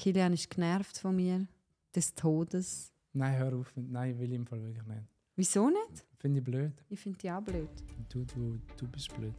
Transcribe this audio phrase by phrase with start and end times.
[0.00, 1.46] Kilian ist genervt von mir.
[1.94, 2.90] Des Todes.
[3.12, 3.70] Nein, hör auf.
[3.76, 5.02] Nein, will ich im Fall wirklich nicht.
[5.36, 6.06] Wieso nicht?
[6.16, 6.72] Finde ich blöd.
[6.88, 7.68] Ich finde die auch blöd.
[8.08, 9.34] Du, du, du bist blöd.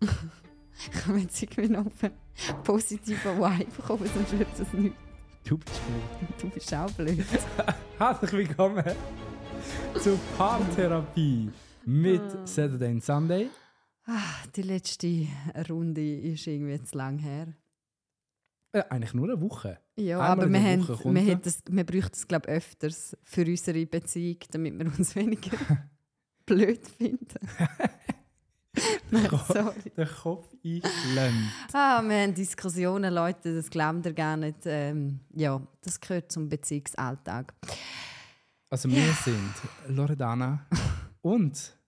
[0.76, 4.96] Ich komme jetzt irgendwie noch einen positiven Vibe kommen, sonst wird das nicht.
[5.44, 6.28] Du bist blöd.
[6.40, 7.24] Du bist auch blöd.
[7.98, 8.84] Herzlich willkommen
[10.00, 11.50] zur Paartherapie
[11.84, 12.46] mit Ah.
[12.46, 13.50] Saturday and Sunday.
[14.06, 14.20] Ah,
[14.54, 15.28] die letzte
[15.68, 17.54] Runde ist irgendwie zu lang her.
[18.74, 19.78] Äh, eigentlich nur eine Woche.
[19.94, 23.46] Ja, Einmal aber wir, haben, wir, haben das, wir bräuchten es, glaube ich, öfters für
[23.46, 25.56] unsere Beziehung, damit wir uns weniger
[26.44, 27.28] blöd finden.
[29.12, 29.92] Nein, sorry.
[29.96, 31.52] Der Kopf einschlemmt.
[31.72, 34.58] Ah, wir haben Diskussionen, Leute, das glaubt ihr gar nicht.
[34.64, 37.54] Ähm, ja, das gehört zum Beziehungsalltag.
[38.70, 39.54] Also wir sind
[39.86, 40.66] Loredana
[41.22, 41.78] und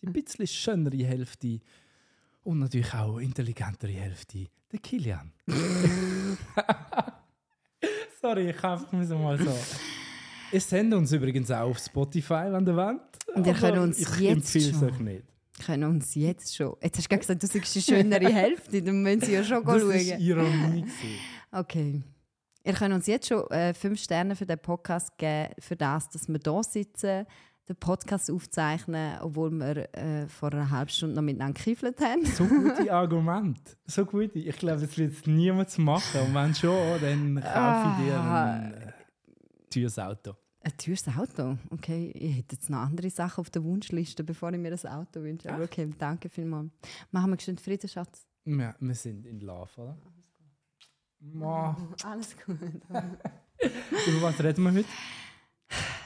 [0.00, 1.60] die ein bisschen schönere Hälfte
[2.48, 5.32] und natürlich auch intelligentere Hälfte, der Kilian.
[8.20, 9.56] Sorry, ich habe einfach mal so.
[10.52, 13.00] Ihr sendet uns übrigens auch auf Spotify, wenn ihr wollt.
[13.34, 15.22] Und ihr könnt uns ich jetzt empfehle es schon- euch nicht.
[15.64, 16.74] können uns jetzt schon.
[16.82, 19.62] Jetzt hast du gerade gesagt, du sagst die schönere Hälfte, dann müssen sie ja schon
[19.64, 19.88] Das schauen.
[19.90, 20.80] war Ironie.
[20.82, 21.18] gewesen.
[21.52, 22.02] Okay.
[22.64, 26.28] Ihr könnt uns jetzt schon äh, fünf Sterne für den Podcast geben, für das, dass
[26.28, 27.26] wir hier sitzen,
[27.68, 32.24] den Podcast aufzeichnen, obwohl wir äh, vor einer halben Stunde noch miteinander gekiffelt haben.
[32.24, 33.76] So gute Argumente.
[33.86, 34.38] So gute.
[34.38, 36.20] Ich glaube, es wird niemand machen.
[36.20, 38.92] Und wenn schon, dann kaufe ich dir ein äh,
[39.70, 40.34] teures Auto.
[40.60, 41.58] Ein teures Auto?
[41.70, 45.22] Okay, ich hätte jetzt noch andere Sachen auf der Wunschliste, bevor ich mir ein Auto
[45.22, 45.52] wünsche.
[45.52, 46.70] Aber okay, danke vielmals.
[47.10, 48.26] Machen wir geschwind Frieden, Schatz.
[48.44, 49.98] Ja, wir sind in Love, oder?
[51.20, 51.76] Ma.
[52.04, 52.58] Alles gut.
[54.06, 54.88] Über was reden wir heute?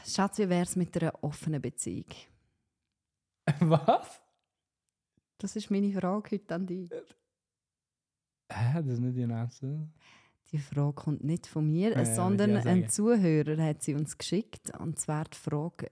[0.07, 2.07] Schatz, wie wäre es mit einer offenen Beziehung?
[3.61, 4.21] Was?
[5.39, 6.91] Das ist meine Frage heute an dich.
[8.51, 9.89] Hä, das ist nicht die Nase.
[10.53, 12.89] Die Frage kommt nicht von mir, ja, sondern ein.
[12.89, 14.71] Zuhörer hat sie uns geschickt.
[14.79, 15.91] Und zwar die Frage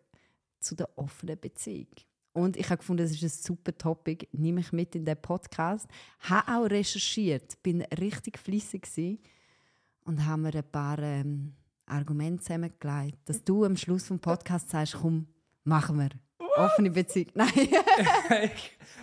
[0.60, 1.88] zu der offenen Beziehung.
[2.32, 4.28] Und ich habe gefunden, das ist ein super Topic.
[4.32, 5.88] Nehme ich mit in den Podcast.
[6.20, 9.18] Habe auch recherchiert, bin richtig gewesen
[10.04, 11.54] und habe mir ein paar ähm,
[11.90, 15.26] Argumente zusammengelegt, dass du am Schluss vom Podcast sagst, komm,
[15.64, 16.08] machen wir.
[16.56, 17.28] Offene Beziehung.
[17.34, 17.48] Nein.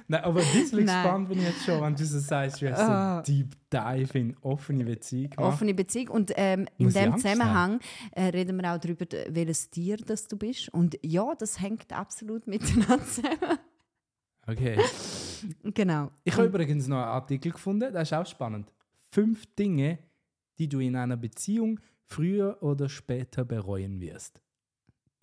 [0.09, 0.69] Nein, aber Nein.
[0.85, 3.23] gespannt bin ich jetzt schon, wenn du so sagst, wie Ah.
[3.25, 5.39] so Deep Dive in offene Beziehung macht.
[5.39, 6.09] offene Beziehung.
[6.09, 7.79] Und ähm, in dem Zusammenhang
[8.11, 10.69] äh, reden wir auch darüber, welches Tier das du bist.
[10.73, 13.59] Und ja, das hängt absolut miteinander zusammen.
[14.45, 14.77] Okay.
[15.73, 16.11] genau.
[16.23, 18.71] Ich habe übrigens noch einen Artikel gefunden, das ist auch spannend.
[19.11, 19.99] Fünf Dinge,
[20.57, 24.41] die du in einer Beziehung früher oder später bereuen wirst.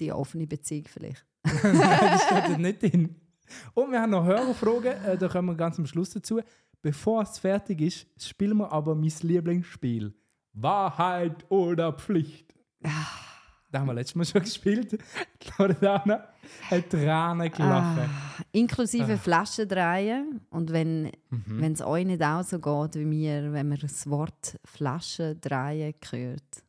[0.01, 1.25] Die offene Beziehung vielleicht.
[1.45, 1.53] Nein,
[2.01, 3.17] das steht nicht drin.
[3.75, 6.41] Und wir haben noch Hörerfragen, äh, da kommen wir ganz am Schluss dazu.
[6.83, 10.15] Bevor es fertig ist, spielen wir aber mein Lieblingsspiel.
[10.53, 12.55] Wahrheit oder Pflicht.
[13.71, 14.99] Da haben wir letztes Mal schon gespielt.
[15.59, 16.29] Loredana
[16.71, 17.99] hat Tränen gelacht.
[18.03, 18.09] Ah,
[18.53, 20.41] inklusive Flaschen drehen.
[20.51, 21.63] Und wenn Mhm.
[21.73, 26.63] es euch nicht auch so geht wie mir, wenn man das Wort Flaschen drehen hört,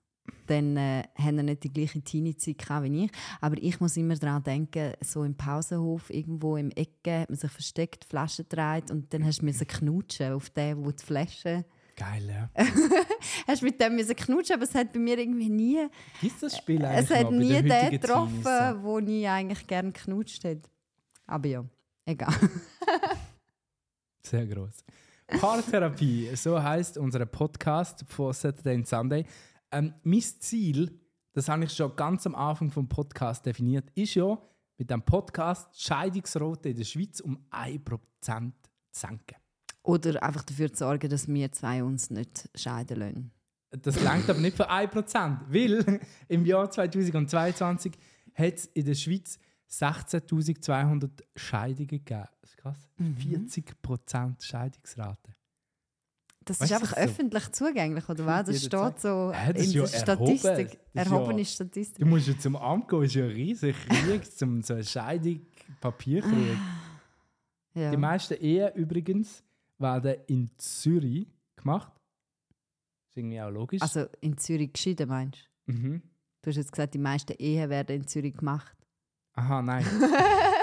[0.47, 3.11] dann äh, haben ihr nicht die gleiche Teenie-Zeit wie ich.
[3.41, 7.51] Aber ich muss immer daran denken, so im Pausenhof, irgendwo im Ecke, hat man sich
[7.51, 11.65] versteckt, Flaschen dreht und dann hast du müssen knutschen auf den, wo die Flasche...
[11.97, 12.49] Geil, ja.
[13.47, 15.87] Hast mit dem müssen knutschen, aber es hat bei mir irgendwie nie...
[16.19, 20.43] Gibt das Spiel eigentlich Es hat nie den den getroffen, wo ich eigentlich gerne knutscht
[20.43, 20.69] hätte.
[21.25, 21.63] Aber ja,
[22.05, 22.33] egal.
[24.23, 24.83] Sehr groß.
[25.39, 29.25] Paartherapie, so heißt unser Podcast von Saturday and Sunday.
[29.71, 30.99] Ähm, mein Ziel,
[31.33, 34.37] das habe ich schon ganz am Anfang vom Podcast definiert, ist ja,
[34.77, 37.81] mit dem Podcast die Scheidungsrate in der Schweiz um 1%
[38.21, 39.37] zu senken.
[39.83, 43.31] Oder einfach dafür zu sorgen, dass wir zwei uns nicht scheiden lassen.
[43.69, 47.93] Das langt aber nicht für 1%, weil im Jahr 2022
[48.33, 49.37] hat es in der Schweiz
[49.69, 52.25] 16.200 Scheidungen gegeben.
[52.41, 52.89] Das ist krass.
[52.97, 53.47] Mhm.
[53.47, 55.35] 40% Scheidungsrate.
[56.47, 58.45] Das Weißt ist einfach das so- öffentlich zugänglich, oder was?
[58.45, 60.37] Das steht so Hä, das ist in ja der erhoben.
[60.37, 60.67] Statistik.
[60.67, 61.99] Das ist ja- Erhobene Statistik.
[61.99, 65.41] Du musst ja zum Amt gehen, ist ja ein riesig Krieg, zum so eine Scheidung
[65.81, 66.57] Papierkrieg.
[67.73, 67.89] Ja.
[67.91, 69.43] Die meisten Ehen übrigens
[69.79, 71.91] werden in Zürich gemacht.
[73.09, 73.81] Ist irgendwie auch logisch.
[73.81, 75.73] Also in Zürich geschieden, meinst du?
[75.73, 76.01] mhm.
[76.43, 78.77] Du hast jetzt gesagt, die meisten Ehen werden in Zürich gemacht.
[79.33, 79.83] Aha, nein.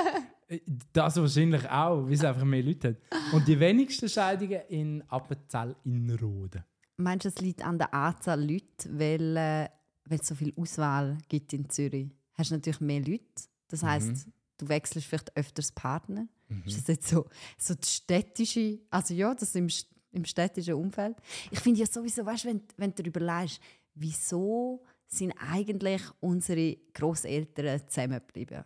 [0.92, 3.32] das wahrscheinlich auch, weil es einfach mehr Leute hat.
[3.32, 6.64] Und die wenigsten Scheidungen in Appenzell Innerrhoden.
[6.96, 9.68] Meinst du, es liegt an der Anzahl Leute, weil, äh,
[10.04, 12.10] weil es so viel Auswahl gibt in Zürich?
[12.34, 13.24] Hast du natürlich mehr Leute.
[13.68, 14.28] Das heisst,
[14.58, 16.28] du wechselst vielleicht öfters Partner.
[16.66, 19.68] Ist das jetzt so, so die städtische, also ja, dass im,
[20.12, 21.16] im städtischen Umfeld.
[21.50, 23.60] Ich finde ja sowieso, weißt, wenn, wenn du überlegst,
[23.94, 28.64] wieso sind eigentlich unsere Großeltern zusammengeblieben?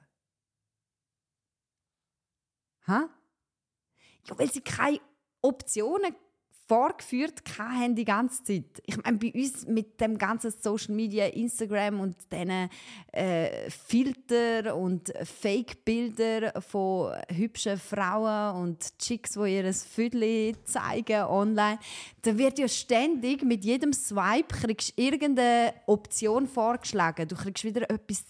[2.86, 3.08] Ha?
[4.24, 5.00] Ja, weil sie keine
[5.42, 6.14] Optionen
[6.68, 8.82] vorgeführt haben die ganze Zeit.
[8.84, 12.68] Ich meine, bei uns mit dem ganzen Social Media, Instagram und diesen
[13.12, 21.78] äh, Filter und Fake-Bilder von hübschen Frauen und Chicks, die ihr Viertel zeigen online,
[22.22, 27.28] da wird ja ständig mit jedem Swipe kriegst irgendeine Option vorgeschlagen.
[27.28, 28.24] Du kriegst wieder etwas,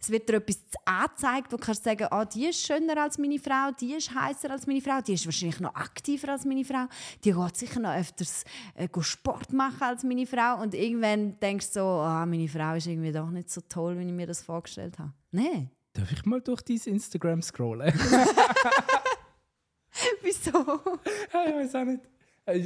[0.00, 3.38] es wird dir etwas angezeigt, wo du kannst sagen, ah, die ist schöner als meine
[3.38, 6.86] Frau, die ist heißer als meine Frau, die ist wahrscheinlich noch aktiver als meine Frau,
[7.24, 8.44] die geht sicher noch öfters
[8.74, 12.86] äh, Sport machen als meine Frau und irgendwann denkst du so, ah, meine Frau ist
[12.86, 15.12] irgendwie doch nicht so toll, wie ich mir das vorgestellt habe.
[15.30, 15.70] Nein.
[15.92, 17.92] Darf ich mal durch dein Instagram scrollen?
[20.22, 20.80] Wieso?
[21.32, 22.02] ich weiß auch nicht.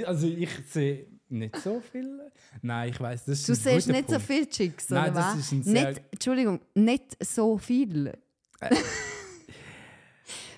[0.06, 2.20] Also ich sehe nicht so viel.
[2.62, 4.10] Nein, ich weiß, das ist Du siehst nicht Punkt.
[4.10, 5.38] so viel Chicks, Nein, oder das was?
[5.38, 8.12] ist ein sehr- nicht, Entschuldigung, nicht so viel.
[8.60, 8.76] Äh.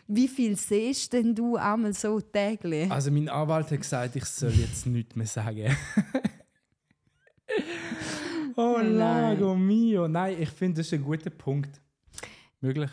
[0.09, 2.89] Wie viel siehst denn du einmal so täglich?
[2.91, 5.77] Also mein Anwalt hat gesagt, ich soll jetzt nichts mehr sagen.
[8.57, 8.95] oh Nein.
[8.97, 10.07] Lago mio.
[10.07, 11.81] Nein, ich finde, das ist ein guter Punkt.
[12.61, 12.91] Möglich.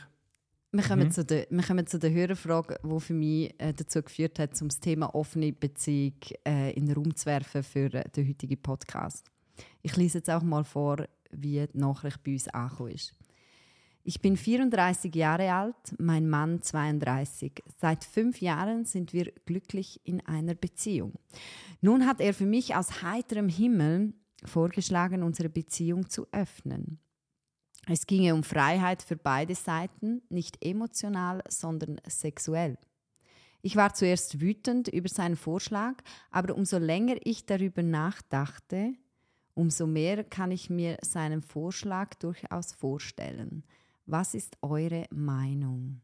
[0.75, 1.11] Wir kommen, Mhm.
[1.11, 4.69] zu der, wir kommen zu der Hörerfrage, die für mich äh, dazu geführt hat, um
[4.69, 6.15] das Thema offene Beziehung
[6.47, 9.27] äh, in den Raum zu werfen für äh, den heutigen Podcast.
[9.83, 13.13] Ich lese jetzt auch mal vor, wie die Nachricht bei uns angekommen ist.
[14.03, 17.53] Ich bin 34 Jahre alt, mein Mann 32.
[17.79, 21.13] Seit fünf Jahren sind wir glücklich in einer Beziehung.
[21.81, 26.99] Nun hat er für mich aus heiterem Himmel vorgeschlagen, unsere Beziehung zu öffnen.
[27.87, 32.77] Es ginge um Freiheit für beide Seiten, nicht emotional, sondern sexuell.
[33.61, 35.95] Ich war zuerst wütend über seinen Vorschlag,
[36.31, 38.93] aber umso länger ich darüber nachdachte,
[39.53, 43.63] umso mehr kann ich mir seinen Vorschlag durchaus vorstellen.
[44.05, 46.01] Was ist eure Meinung?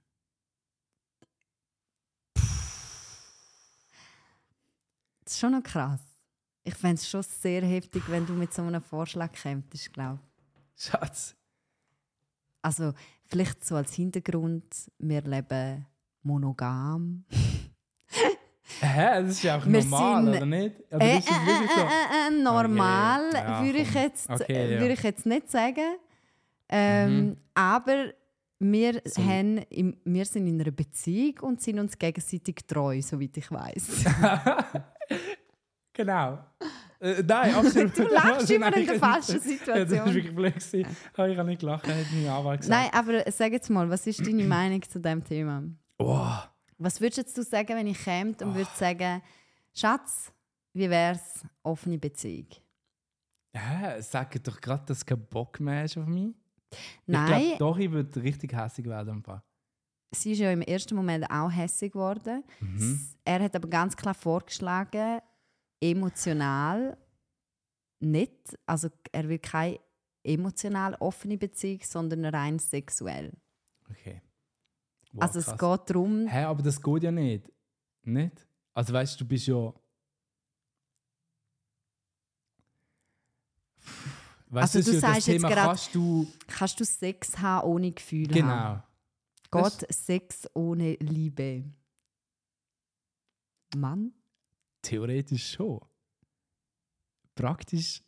[5.23, 6.01] Das ist schon noch krass.
[6.63, 10.19] Ich fände es schon sehr heftig, wenn du mit so einem Vorschlag kämpftest, glaube
[10.75, 10.85] ich.
[10.85, 11.38] Schatz.
[12.61, 12.93] Also
[13.25, 14.65] vielleicht so als Hintergrund,
[14.97, 15.85] wir leben
[16.23, 17.23] monogam.
[18.81, 19.21] Hä?
[19.23, 20.75] Das ist ja auch Wir normal, sind- oder nicht?
[20.93, 21.81] Aber Äh, ist das wirklich so?
[21.81, 23.37] äh, äh, äh, normal Okay.
[23.37, 24.79] Ja, würde ich, jetzt, Okay, äh, ja.
[24.79, 25.95] würde ich jetzt nicht sagen.
[26.69, 27.37] Ähm, Mhm.
[27.55, 28.11] Aber
[28.59, 29.23] wir, So.
[29.23, 29.65] haben
[30.03, 34.05] wir sind in einer Beziehung und sind uns gegenseitig treu, soweit ich weiß.
[35.93, 36.39] Genau.
[37.01, 37.95] Äh, nein, absolut.
[37.97, 39.99] Du lachst immer Nein, in der falschen Ja, das Situation.
[39.99, 40.53] war wirklich blöd.
[40.55, 40.79] gewesen.
[40.81, 42.81] Ich habe nicht gelacht, hat mein Anwalt gesagt.
[42.81, 45.63] Nein, aber sag jetzt mal, was ist deine Meinung zu dem Thema?
[45.97, 46.27] Oh.
[46.77, 49.21] Was würdest du sagen, wenn ich käme und würde sagen,
[49.73, 50.31] Schatz,
[50.73, 52.47] wie wär's offene Beziehung?
[53.53, 54.01] Hä?
[54.01, 56.33] Sag doch gerade, dass du keinen Bock mehr hast auf mich.
[57.07, 59.09] Nein, Ich glaube, doch, ich würde richtig hässlich werden.
[59.15, 59.41] im Fall.
[60.11, 62.43] sie ist ja im ersten Moment auch hässlich geworden.
[62.59, 63.07] Mhm.
[63.25, 65.19] Er hat aber ganz klar vorgeschlagen,
[65.81, 66.97] emotional
[67.99, 68.57] nicht.
[68.65, 69.79] Also er will keine
[70.23, 73.31] emotional offene Beziehung, sondern rein sexuell.
[73.89, 74.21] Okay.
[75.13, 75.59] Wow, also es krass.
[75.79, 77.51] geht darum, Hä, aber das geht ja nicht.
[78.03, 78.47] Nicht?
[78.73, 79.73] Also weißt du, du bist ja.
[84.51, 86.27] Weißt Also das du ist ja das sagst jetzt Thema, gerade- kannst du.
[86.47, 88.83] kannst du Sex haben ohne Gefühle haben.
[89.51, 89.67] Genau.
[89.69, 91.63] Geht Sex ohne Liebe?
[93.75, 94.13] Mann?
[94.81, 95.79] Theoretisch schon.
[97.35, 98.01] Praktisch.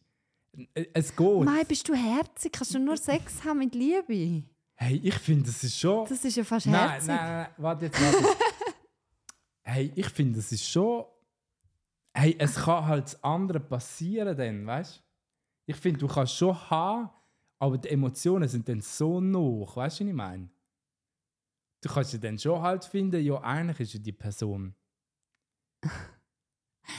[0.74, 1.42] äh, Es geht.
[1.44, 2.52] Nein, bist du herzig?
[2.52, 4.44] Kannst du nur Sex haben mit Liebe?
[4.76, 6.08] Hey, ich finde, das ist schon.
[6.08, 7.08] Das ist ja fast nein, herzig.
[7.08, 8.28] nein, nein, nein, warte jetzt, warte.
[9.64, 11.06] hey, ich finde, das ist schon.
[12.14, 15.02] Hey, es kann halt das andere passieren, dann, weißt du?
[15.68, 17.10] Ich finde, du kannst schon haben,
[17.60, 20.50] aber die Emotionen sind dann so noch, weißt du, was ich meine?
[21.82, 24.76] Du kannst ja dann schon halt finden, ja, eigentlich ist ja die Person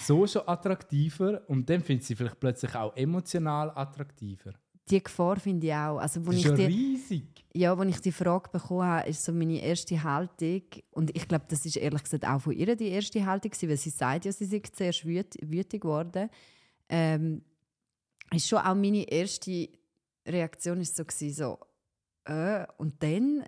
[0.00, 4.52] so schon attraktiver und dann findet sie vielleicht plötzlich auch emotional attraktiver.
[4.90, 5.98] Die Gefahr finde ich auch.
[5.98, 7.44] Also, Das ist ich ja die, riesig.
[7.54, 11.44] ja, als ich die Frage bekommen habe, ist so meine erste Haltung, und ich glaube,
[11.48, 14.44] das ist ehrlich gesagt auch von ihr die erste Haltung, weil sie sagt ja, sie
[14.46, 16.28] sehr wüt wütig geworden.
[16.88, 17.42] Ähm,
[18.34, 19.68] ist schon auch meine erste
[20.26, 21.58] Reaktion ist so, gewesen, so
[22.24, 23.44] äh, und dann,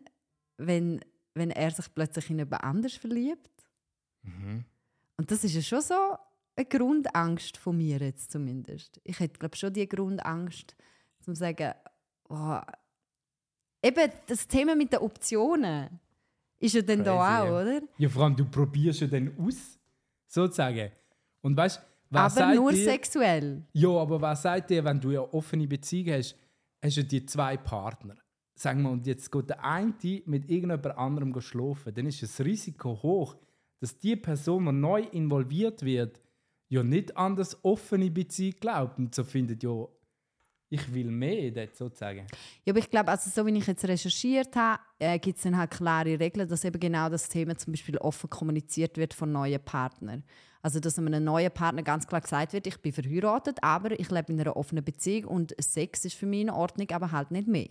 [0.57, 1.01] wenn,
[1.35, 3.51] wenn er sich plötzlich in jemand anders verliebt,
[4.23, 4.65] Mhm.
[5.19, 5.95] und das ist ja schon so
[6.57, 9.01] eine Grundangst von mir jetzt zumindest.
[9.05, 10.77] Ich hätte glaube schon die Grundangst,
[11.21, 11.73] zu sagen,
[12.29, 12.61] oh,
[13.83, 16.01] eben das Thema mit den Optionen
[16.59, 17.63] ist ja dann da Crazy, auch, ja.
[17.63, 17.81] oder?
[17.99, 19.79] Ja, vor allem, du probierst ja dann aus,
[20.27, 20.91] sozusagen.
[21.41, 23.67] Und weißt was Aber nur dir, sexuell.
[23.73, 26.37] Ja, aber was sagt dir, wenn du eine offene Beziehung hast,
[26.83, 28.15] hast du die zwei Partner.
[28.55, 29.93] Sagen wir, und jetzt geht der eine
[30.27, 33.37] mit irgendjemand anderem schlafen, dann ist das Risiko hoch,
[33.81, 36.21] dass die Person, die neu involviert wird,
[36.69, 39.87] ja nicht an das offene Beziehung glaubt und so findet, ja,
[40.71, 42.27] ich will mehr, dort sozusagen.
[42.65, 45.57] Ja, aber ich glaube, also so wie ich jetzt recherchiert habe, äh, gibt es dann
[45.57, 49.63] halt klare Regeln, dass eben genau das Thema zum Beispiel offen kommuniziert wird von neuen
[49.63, 50.25] Partnern.
[50.63, 54.33] Also dass einem neuen Partner ganz klar gesagt wird, ich bin verheiratet, aber ich lebe
[54.33, 57.69] in einer offenen Beziehung und Sex ist für mich in Ordnung, aber halt nicht mehr.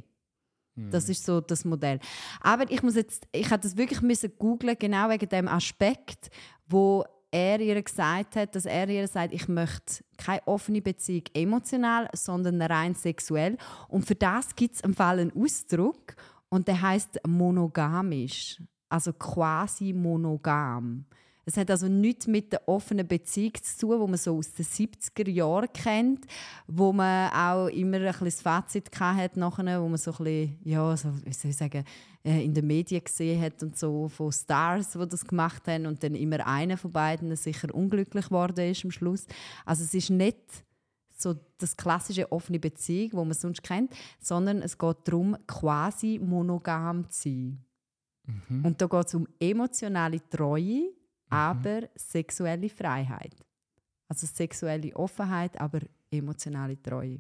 [0.76, 2.00] Das ist so das Modell.
[2.42, 6.32] Aber ich muss jetzt, ich hatte das wirklich müssen googlen, genau wegen dem Aspekt,
[6.66, 12.08] wo er ihr gesagt hat, dass er ihr sagt, ich möchte keine offene Beziehung emotional,
[12.13, 13.58] sondern rein sexuell.
[13.88, 16.16] Und für das gibt es im Fall einen Ausdruck
[16.50, 21.06] und der heißt monogamisch, also quasi monogam.
[21.46, 24.66] Es hat also nichts mit der offenen Beziehung zu tun, wo man so aus den
[24.66, 26.26] 70er Jahren kennt,
[26.68, 30.58] wo man auch immer ein bisschen das Fazit hat nachher, wo man so ein bisschen,
[30.64, 31.84] ja, so, wie soll ich sagen,
[32.24, 36.02] äh, in den Medien gesehen hat und so von Stars, die das gemacht haben und
[36.04, 39.26] dann immer einer von beiden sicher unglücklich geworden ist am Schluss.
[39.66, 40.38] Also es ist nicht
[41.18, 47.10] so das klassische offene Beziehung, wo man sonst kennt, sondern es geht darum, quasi monogam
[47.10, 47.66] zu sein.
[48.64, 50.94] Und da geht es um emotionale Treue,
[51.34, 53.36] aber sexuelle Freiheit.
[54.08, 55.80] Also sexuelle Offenheit, aber
[56.12, 57.20] emotionale Treue.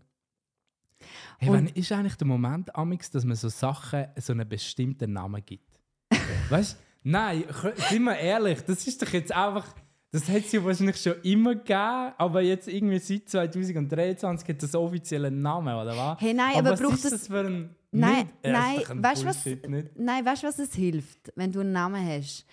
[1.39, 5.11] Hey, Und- wann ist eigentlich der Moment, Amix, dass man so Sachen so einen bestimmten
[5.13, 5.79] Namen gibt?
[6.49, 6.77] weißt du?
[7.09, 7.43] Nein,
[7.89, 9.67] sind wir ehrlich, das ist doch jetzt einfach.
[10.11, 14.75] Das hat es ja wahrscheinlich schon immer gegeben, aber jetzt irgendwie seit 2023 hat das
[14.75, 16.21] offiziellen Namen, oder was?
[16.21, 17.75] Hey, nein, aber was braucht ist das- das für ein.
[17.91, 19.43] Nein, nein, weißt du was?
[19.43, 19.87] Bullshit, Nicht?
[19.99, 22.45] Nein, weißt du, was es hilft, wenn du einen Namen hast?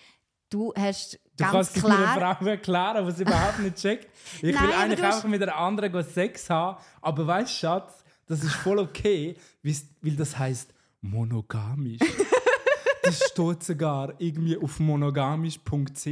[0.49, 2.17] Du hast Du ganz kannst es klar.
[2.17, 4.09] einer Frau erklären, was sie überhaupt nicht checkt.
[4.41, 8.43] Ich Nein, will eigentlich einfach mit einer anderen Sex haben, aber weißt du, Schatz, das
[8.43, 11.99] ist voll okay, weil das heißt monogamisch.
[13.03, 16.07] das steht sogar irgendwie auf monogamisch.ch.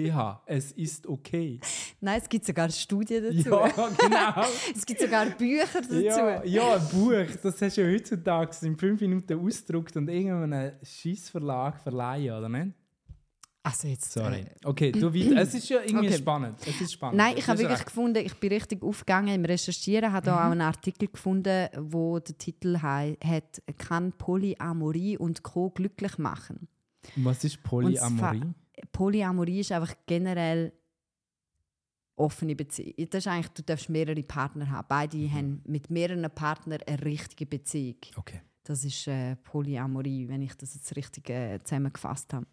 [0.45, 1.59] Es ist okay.
[2.01, 3.49] Nein, es gibt sogar Studien dazu.
[3.49, 3.67] Ja,
[3.97, 4.47] genau.
[4.75, 5.95] Es gibt sogar Bücher dazu.
[5.95, 10.73] Ja, ja, ein Buch, das hast du ja heutzutage in fünf Minuten ausgedruckt und irgendeinem
[10.83, 12.73] Schissverlag verleihen, oder nicht?
[13.61, 14.11] Also jetzt.
[14.13, 14.39] Sorry.
[14.41, 15.35] Äh, Okay, du weiter.
[15.41, 16.17] Es ist ja irgendwie Okay.
[16.17, 16.57] spannend.
[16.65, 17.17] Es ist spannend.
[17.17, 17.85] Nein, ich habe wirklich recht.
[17.87, 20.37] gefunden, ich bin richtig aufgegangen im Recherchieren, habe Mhm.
[20.37, 25.69] auch einen Artikel gefunden, wo der Titel hat «Kann Polyamorie und Co.
[25.71, 26.67] glücklich machen?»
[27.17, 28.43] Was ist Polyamorie?
[28.93, 30.71] Polyamorie ist einfach generell
[32.15, 32.93] offene Beziehung.
[33.09, 34.85] Das ist eigentlich, du darfst mehrere Partner haben.
[34.89, 35.33] Beide Mhm.
[35.33, 37.97] haben mit mehreren Partnern eine richtige Beziehung.
[38.17, 38.41] Okay.
[38.63, 42.45] Das ist äh, Polyamorie, wenn ich das jetzt richtig äh, zusammengefasst habe.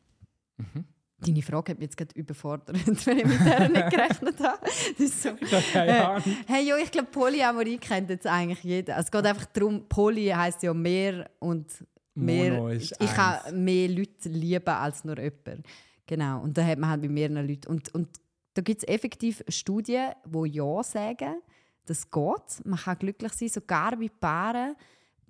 [0.59, 0.85] Mhm.
[1.19, 4.59] Deine Frage hat mich jetzt gerade überfordert, wenn ich mit der nicht gerechnet habe.
[4.63, 5.31] Das ist so.
[5.79, 6.23] Ahnung.
[6.47, 8.97] Hey, jo, ich glaube, Polyamorie kennt jetzt eigentlich jeder.
[8.97, 11.67] Also, es geht einfach darum, Poly heisst ja mehr und
[12.15, 12.53] mehr.
[12.53, 15.63] Mono ist ich kann mehr Leute lieben als nur jemanden.
[16.07, 16.43] Genau.
[16.43, 17.69] Und da hat man halt mit mehreren Leuten.
[17.69, 18.09] Und, und
[18.53, 21.41] da gibt es effektiv Studien, die Ja sagen,
[21.87, 22.65] das geht.
[22.65, 24.77] Man kann glücklich sein, sogar bei Paaren,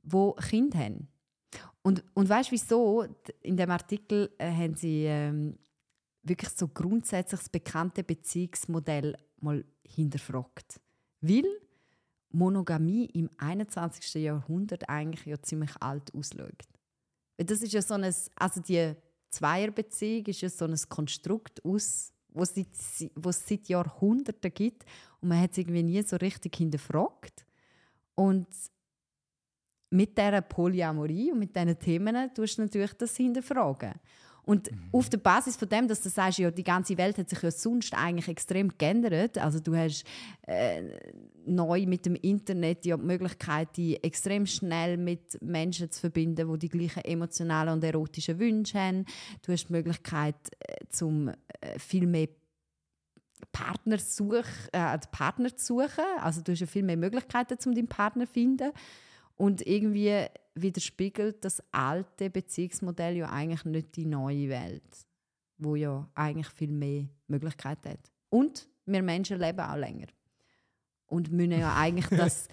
[0.02, 1.08] die Kinder haben.
[1.82, 3.06] Und, und weißt du wieso?
[3.42, 5.56] In dem Artikel äh, haben sie ähm,
[6.28, 10.80] wirklich so grundsätzlich das bekannte Beziehungsmodell mal hinterfragt.
[11.20, 11.44] Weil
[12.30, 14.22] Monogamie im 21.
[14.22, 16.64] Jahrhundert eigentlich ja ziemlich alt ausschaut.
[17.38, 18.94] Das ist ja so ein, also die
[19.30, 22.54] Zweierbeziehung ist ja so ein Konstrukt aus, was
[23.14, 24.84] was es seit Jahrhunderten gibt
[25.20, 27.46] und man hat es irgendwie nie so richtig hinterfragt.
[28.14, 28.46] Und
[29.90, 33.94] mit dieser Polyamorie und mit diesen Themen tust du natürlich das hinterfragen.
[34.46, 37.42] Und auf der Basis von dem, dass du sagst, ja, die ganze Welt hat sich
[37.42, 39.38] ja sonst eigentlich extrem geändert.
[39.38, 40.04] Also du hast
[40.42, 40.84] äh,
[41.44, 46.58] neu mit dem Internet ja die Möglichkeit, dich extrem schnell mit Menschen zu verbinden, die
[46.60, 49.04] die gleichen emotionalen und erotischen Wünsche haben.
[49.44, 52.28] Du hast die Möglichkeit, äh, zum äh, viel mehr
[53.50, 56.04] Partner, such, äh, Partner zu suchen.
[56.20, 58.70] Also du hast ja viel mehr Möglichkeiten, um deinen Partner zu finden.
[59.34, 60.26] Und irgendwie
[60.56, 65.06] widerspiegelt das alte Beziehungsmodell ja eigentlich nicht die neue Welt,
[65.58, 68.12] wo ja eigentlich viel mehr Möglichkeiten hat.
[68.30, 70.06] Und wir Menschen leben auch länger.
[71.08, 72.48] Und müssen ja eigentlich das,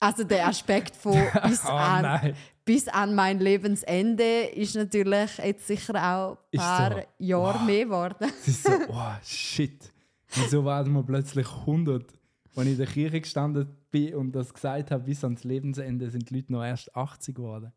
[0.00, 1.12] also der Aspekt von
[1.46, 2.34] bis, Oh an,
[2.64, 7.00] bis an mein Lebensende ist natürlich jetzt sicher auch ein paar so.
[7.18, 7.66] Jahre Wow.
[7.66, 8.32] mehr geworden.
[8.40, 9.92] Es ist so, oh shit.
[10.34, 12.17] Wieso werden wir plötzlich 100?
[12.58, 16.28] Als ich in der Kirche gestanden bin und das gesagt habe, bis ans Lebensende sind
[16.28, 17.72] die Leute noch erst 80 geworden.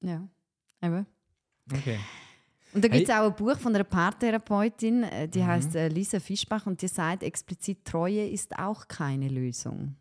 [0.00, 0.26] Ja,
[0.82, 1.06] eben.
[1.72, 1.98] Okay.
[2.72, 3.20] Und da gibt es Hey.
[3.20, 5.30] auch ein Buch von einer Paartherapeutin, äh, Mhm.
[5.32, 9.96] die heißt äh, Lisa Fischbach und die sagt explizit, Treue ist auch keine Lösung.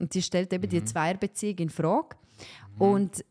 [0.00, 0.68] Und die stellt eben Mhm.
[0.70, 2.16] die Zweierbeziehung in Frage.
[2.78, 3.24] Und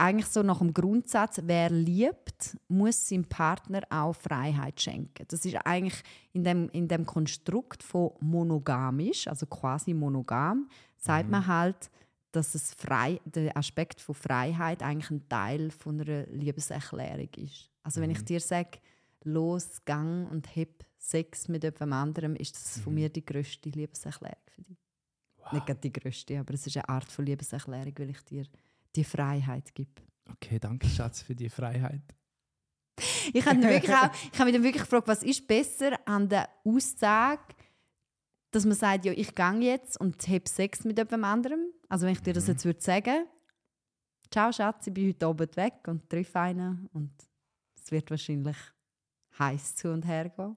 [0.00, 5.24] eigentlich so nach dem Grundsatz, wer liebt, muss seinem Partner auch Freiheit schenken.
[5.28, 6.02] Das ist eigentlich
[6.32, 11.30] in dem, in dem Konstrukt von monogamisch, also quasi monogam, sagt Mhm.
[11.32, 11.90] man halt,
[12.32, 17.70] dass es frei, der Aspekt von Freiheit eigentlich ein Teil von einer Liebeserklärung ist.
[17.82, 18.04] Also Mhm.
[18.04, 18.78] wenn ich dir sage,
[19.24, 22.82] los, gang und heb Sex mit jemand anderem, ist das Mhm.
[22.82, 24.78] von mir die grösste Liebeserklärung für dich.
[25.50, 28.44] Nicht gerade die grösste, aber es ist eine Art von Liebeserklärung, weil ich dir
[28.96, 30.02] die Freiheit gebe.
[30.30, 32.02] Okay, danke Schatz für die Freiheit.
[33.32, 36.28] Ich habe, mich wirklich auch, ich habe mich dann wirklich gefragt, was ist besser an
[36.28, 37.42] der Aussage,
[38.50, 41.60] dass man sagt, ja, ich gehe jetzt und habe Sex mit jemand anderem.
[41.88, 43.26] Also wenn ich dir das jetzt würde sagen,
[44.30, 47.12] ciao Schatz, ich bin heute Abend weg und treffe einen und
[47.76, 48.56] es wird wahrscheinlich
[49.38, 50.56] heiß zu und her gehen.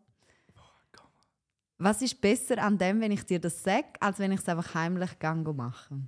[1.78, 4.74] Was ist besser an dem, wenn ich dir das sage, als wenn ich es einfach
[4.74, 6.00] heimlich gang mache?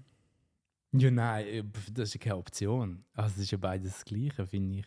[0.99, 3.03] Ja, nein, äh, das ist keine Option.
[3.13, 4.85] Also, es ist ja beides das Gleiche, finde ich.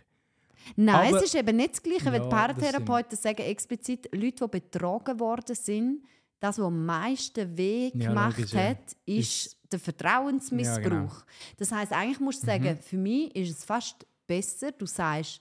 [0.77, 4.09] Nein, Aber- es ist eben nicht das Gleiche, weil Ja, die das Paartherapeuten sagen explizit,
[4.15, 6.05] Leute, die betrogen worden sind,
[6.41, 8.61] das, was am meisten weh gemacht ja.
[8.71, 10.83] hat, ist, der Vertrauensmissbrauch.
[10.83, 11.13] Ja, genau.
[11.57, 15.41] Das heißt, eigentlich musst du sagen, für mich ist es fast besser, du sagst,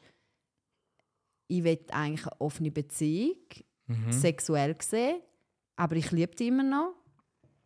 [1.48, 3.38] ich will eigentlich eine offene Beziehung,
[3.88, 4.12] Mhm.
[4.12, 5.22] sexuell gesehen,
[5.78, 6.94] aber ich liebe dich immer noch,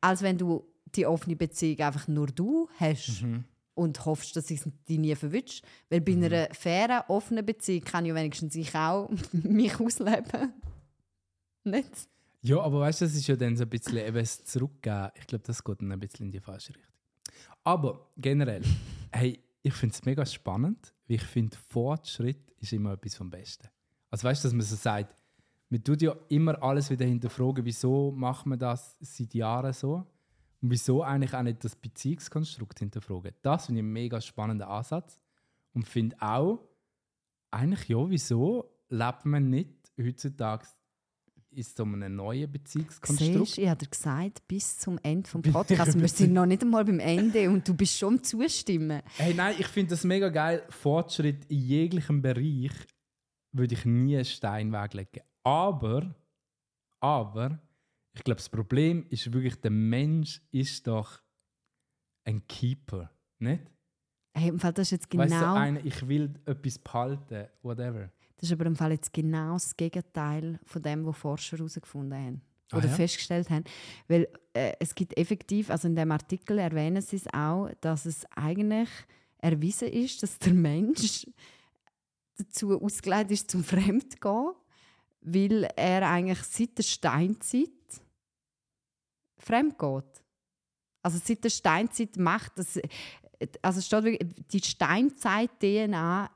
[0.01, 0.63] als wenn du
[0.95, 3.43] die offene Beziehung einfach nur du hast Mhm.
[3.73, 5.63] und hoffst, dass ich dich nie verwünscht.
[5.89, 10.53] Weil bei einer fairen, offenen Beziehung kann ja wenigstens ich auch mich ausleben.
[11.63, 11.91] Nicht?
[12.41, 15.09] Ja, aber weißt du, das ist ja dann so ein bisschen eben das Zurückgeben.
[15.15, 16.91] Ich glaube, das geht dann ein bisschen in die falsche Richtung.
[17.63, 18.63] Aber generell,
[19.11, 23.67] hey, ich finde es mega spannend, weil ich finde, Fortschritt ist immer etwas vom Besten.
[24.09, 25.15] Also weißt du, dass man so sagt,
[25.69, 30.05] man tut ja immer alles wieder hinterfragen, wieso macht man das seit Jahren so
[30.61, 33.33] und wieso eigentlich auch nicht das Beziehungskonstrukt hinterfragen.
[33.41, 35.17] Das finde ich einen mega spannenden Ansatz
[35.73, 36.59] und finde auch,
[37.49, 40.65] eigentlich ja, wieso lebt man nicht heutzutage
[41.49, 43.47] in so einem neuen Beziehungskonstrukt?
[43.47, 46.85] Siehst, ich habe dir gesagt, bis zum Ende des Podcasts, wir sind noch nicht einmal
[46.85, 49.01] beim Ende und du bist schon Zustimmen.
[49.17, 50.63] Hey, nein, ich finde das mega geil.
[50.69, 52.71] Fortschritt in jeglichem Bereich
[53.51, 55.23] würde ich nie einen Stein weglegen.
[55.43, 56.15] Aber,
[56.99, 57.59] aber,
[58.13, 61.21] ich glaube, das Problem ist wirklich, der Mensch ist doch
[62.23, 63.63] ein Keeper, nicht?
[64.33, 67.47] Hey, im Fall, das ist jetzt genau, Weißt du, so einer, ich will etwas behalten,
[67.63, 68.11] whatever.
[68.37, 72.41] das ist aber im Fall jetzt genau das Gegenteil von dem, was Forscher herausgefunden haben
[72.71, 72.93] Ah, oder ja?
[72.93, 73.65] festgestellt haben.
[74.07, 78.25] Weil äh, es gibt effektiv, also in dem Artikel erwähnen sie es auch, dass es
[78.35, 78.87] eigentlich
[79.39, 81.27] erwiesen ist, dass der Mensch
[82.37, 84.53] dazu ausgelegt ist, zum Fremdgehen,
[85.21, 87.69] weil er eigentlich seit der Steinzeit
[89.41, 90.23] fremd geht.
[91.03, 92.79] Also seit der Steinzeit macht das,
[93.61, 96.29] also es steht wirklich, die Steinzeit-DNA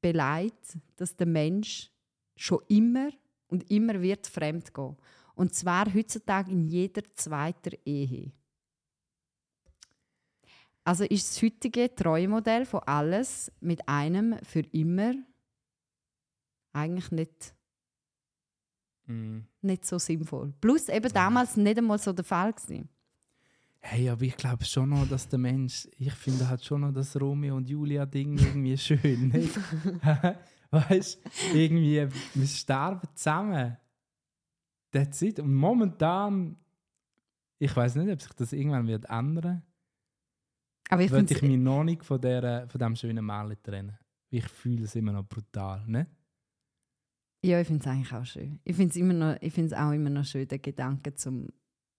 [0.00, 1.90] beleidigt, dass der Mensch
[2.36, 3.10] schon immer
[3.48, 4.96] und immer wird fremd gehen.
[5.34, 8.32] Und zwar heutzutage in jeder zweiten Ehe.
[10.84, 15.14] Also ist das heutige Treuemodell von alles mit einem für immer
[16.72, 17.54] eigentlich nicht,
[19.08, 19.38] Mm.
[19.62, 20.52] nicht so sinnvoll.
[20.60, 22.88] Plus eben damals nicht einmal so der Fall gewesen.
[23.80, 27.18] Hey, aber ich glaube schon noch, dass der Mensch, ich finde halt schon noch das
[27.20, 29.28] Romeo und Julia-Ding irgendwie schön.
[29.32, 29.58] Nicht?
[30.70, 33.76] weißt du, irgendwie, wir sterben zusammen.
[34.90, 35.38] That's it.
[35.40, 36.56] Und momentan,
[37.58, 39.62] ich weiß nicht, ob sich das irgendwann wird ändern.
[40.90, 43.98] Aber ich Würde finde ich mich noch nicht von, der, von diesem schönen Märchen trennen.
[44.30, 45.84] Ich fühle es immer noch brutal.
[45.86, 46.06] Ne?
[47.44, 48.58] Ja, ich finde es eigentlich auch schön.
[48.64, 51.46] Ich finde es immer noch, ich auch immer noch schön, der Gedanke, zum,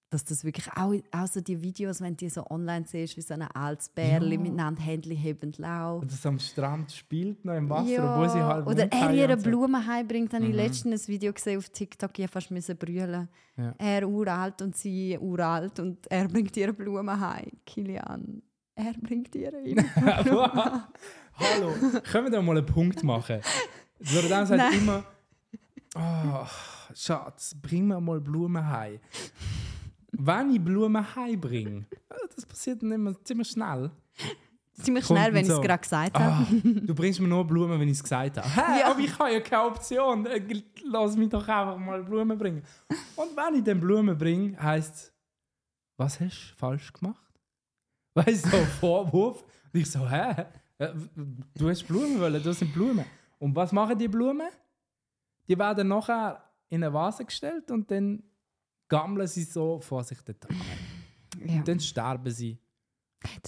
[0.10, 3.22] dass das wirklich auch, auch so die Videos, wenn du die so online siehst, wie
[3.22, 4.42] so ein altes Bärli Ja.
[4.42, 6.02] miteinander Händchen hebend laufen.
[6.04, 9.38] Und das am Strand spielt noch im Wasser, Ja, obwohl sie halb oder er ihre
[9.40, 9.44] so.
[9.50, 10.56] Blumen heimbringt, habe ich Mhm.
[10.58, 13.30] letztens ein Video gesehen auf TikTok, ich fast müssen brüllen.
[13.56, 13.74] Ja.
[13.78, 17.52] Er uralt und sie uralt und er bringt ihre Blumen heim.
[17.66, 18.42] Kilian,
[18.76, 19.56] er bringt ihre.
[21.34, 21.72] Hallo,
[22.12, 23.40] können wir da mal einen Punkt machen?
[24.14, 24.74] Loredana sagt Nein.
[24.80, 25.04] immer,
[25.96, 26.46] oh,
[26.94, 29.00] Schatz, bring mir mal Blumen heim.
[30.12, 31.86] Wenn ich Blumen heimbringe,
[32.36, 33.92] das passiert dann immer ziemlich schnell.
[34.82, 35.62] Ziemlich Kommt schnell, wenn ich es so.
[35.62, 36.32] gerade gesagt habe.
[36.32, 38.48] Ah, du bringst mir nur Blumen, wenn ich es gesagt habe.
[38.50, 38.92] Hä, Ja.
[38.92, 40.26] aber ich habe ja keine Option.
[40.26, 40.42] Äh,
[40.86, 42.64] Lass mich doch einfach mal Blumen bringen.
[43.18, 45.14] Und wenn ich dann Blumen bringe, heisst es,
[45.98, 47.22] was hast du falsch gemacht?
[48.16, 49.44] Weißt du, so ein Vorwurf.
[49.74, 50.46] Und ich so, hä?
[50.78, 50.94] Äh,
[51.56, 53.06] Du hast Blumen wollen, das sind Blumen.
[53.38, 54.48] Und was machen die Blumen?
[55.50, 58.24] Die werden nachher in eine Vase gestellt und dann
[58.88, 60.48] gammeln sie so vor sich dort.
[61.44, 61.62] Ja.
[61.64, 62.60] Dann sterben sie.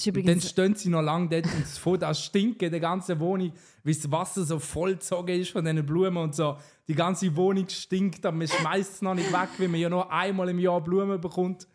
[0.08, 3.18] Und dann stehen sie noch lange dort und es fängt an stinken in der ganzen
[3.22, 6.58] Wohnung, weil das Wasser so vollgezogen ist von diesen Blumen und so.
[6.90, 10.12] Die ganze Wohnung stinkt, aber man schmeißt es noch nicht weg, weil man ja nur
[10.12, 11.68] einmal im Jahr Blumen bekommt.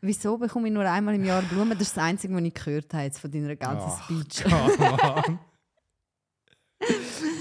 [0.00, 1.72] Wieso bekomme ich nur einmal im Jahr Blumen?
[1.72, 4.44] Das ist das Einzige, was ich gehört habe jetzt von deiner ganzen Ach, Speech.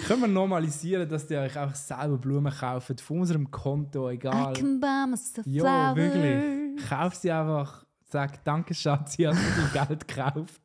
[0.08, 4.54] Können wir normalisieren, dass die euch auch selber Blumen kaufen von unserem Konto, I egal.
[4.54, 6.88] can buy myself Ja, wirklich.
[6.88, 7.86] Kauf sie einfach.
[8.10, 10.62] Sag Danke, Schatz, ich habe dir Geld gekauft.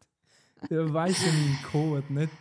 [0.69, 2.33] Du weißt ja meinen Code, nicht?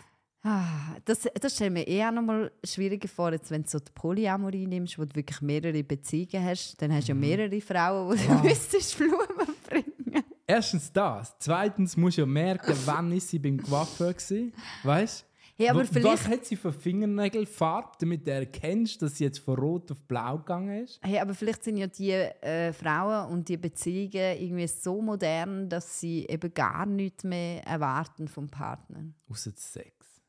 [0.44, 3.92] Ah, das, das stelle mir eher noch mal schwieriger vor, jetzt, wenn du so die
[3.96, 6.80] Polyamorie nimmst, wo du wirklich mehrere Beziehungen hast.
[6.82, 8.42] Dann hast du ja mehrere Frauen, die Mhm.
[8.42, 10.24] Du müsstest Blumen bringen.
[10.46, 11.36] Erstens das.
[11.40, 14.54] Zweitens musst du ja merken, wann ist sie beim Coiffeur gewesen.
[14.84, 15.26] Weißt
[15.62, 19.40] Hey, aber Wa- vielleicht, Was hat sie für Fingernägelfarbe, damit du erkennst, dass sie jetzt
[19.40, 21.00] von rot auf blau gegangen ist?
[21.04, 26.00] hey, aber vielleicht sind ja die äh, Frauen und die Beziehungen irgendwie so modern, dass
[26.00, 29.04] sie eben gar nichts mehr erwarten vom Partner.
[29.30, 30.22] Außer Sex.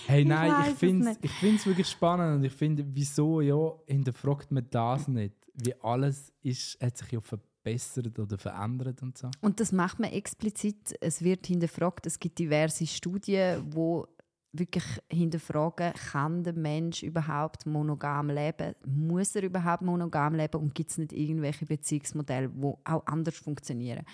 [0.07, 3.71] Hey, nein, ich es finde es ich find's wirklich spannend und ich finde, wieso ja,
[3.87, 5.35] hinterfragt man das nicht?
[5.53, 9.29] Wie alles ist, hat sich ja verbessert oder verändert und so.
[9.41, 10.95] Und das macht man explizit.
[11.01, 12.05] Es wird hinterfragt.
[12.05, 14.07] Es gibt diverse Studien, wo
[14.51, 18.73] wirklich hinterfragen, kann der Mensch überhaupt monogam leben?
[18.85, 20.57] Muss er überhaupt monogam leben?
[20.59, 24.05] Und gibt es nicht irgendwelche Beziehungsmodelle, die auch anders funktionieren?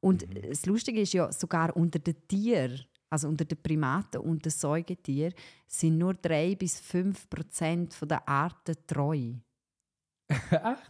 [0.00, 4.52] Und das Lustige ist ja, sogar unter den Tieren, also unter den Primaten und den
[4.52, 5.34] Säugetieren,
[5.66, 9.34] sind nur 3 bis 5 Prozent der Arten treu.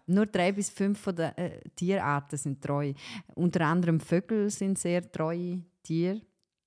[0.06, 2.92] Nur drei bis fünf von den äh, Tierarten sind treu.
[3.34, 6.20] Unter anderem Vögel sind sehr treue Tiere.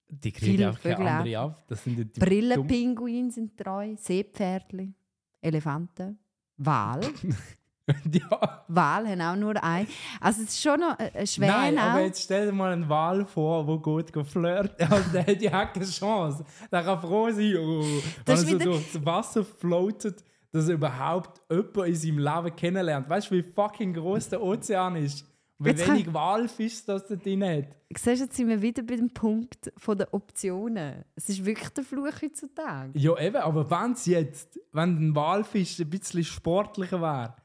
[0.10, 1.64] Die kriegen Viele auch keine Vögel andere ab.
[1.68, 3.96] Das sind ja die Brillenpinguine sind treu.
[3.98, 4.94] Seepferdli,
[5.42, 6.20] Elefanten,
[6.58, 7.02] Wal.
[8.12, 8.64] ja.
[8.68, 9.88] Wal haben auch nur ein.
[10.20, 12.88] Also es ist schon noch äh, ein Nein, Schwäne aber jetzt stell dir mal einen
[12.88, 14.88] Wal vor, der gut geht flirten.
[14.92, 16.46] Also, der hat ja keine Chance.
[16.72, 20.24] Der kann froh sein, oh, wenn Das er so durchs Wasser floatet,
[20.56, 23.10] dass er überhaupt jemanden in seinem Leben kennenlernt.
[23.10, 25.26] Weißt du, wie fucking groß der Ozean ist?
[25.60, 27.76] Wie Jetzt wenig Walfisch das da drin hat?
[27.90, 31.04] Siehst du, jetzt sind wir wieder bei dem Punkt von der Optionen.
[31.16, 32.98] Es ist wirklich der Fluch heutzutage.
[32.98, 37.36] Ja, eben, aber wenn es jetzt, wenn ein Walfisch ein bisschen sportlicher wäre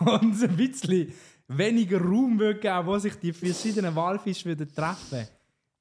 [0.00, 1.12] und ein bisschen
[1.46, 5.28] weniger Raum würde geben, wo sich die verschiedenen Walfische würden treffen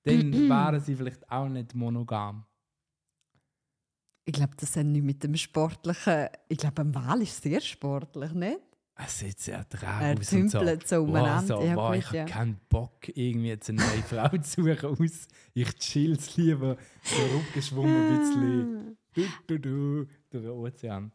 [0.03, 2.45] dann wären sie vielleicht auch nicht monogam.
[4.25, 6.27] Ich glaube, das hat nicht mit dem Sportlichen.
[6.47, 8.59] Ich glaube, ein Wal ist sehr sportlich, nicht?
[9.07, 10.33] Sehr Er traurig aus.
[10.33, 11.55] und tümpelt so umeinander.
[11.55, 12.25] Wow, so, Ja, wow, ich habe ja.
[12.25, 14.85] keinen Bock, irgendwie jetzt eine neue Frau zu suchen.
[14.99, 15.27] Aus.
[15.55, 18.97] Ich chill's lieber so rumgeschwommen ein bisschen.
[19.13, 21.11] Du, du, du, durch den Ozean.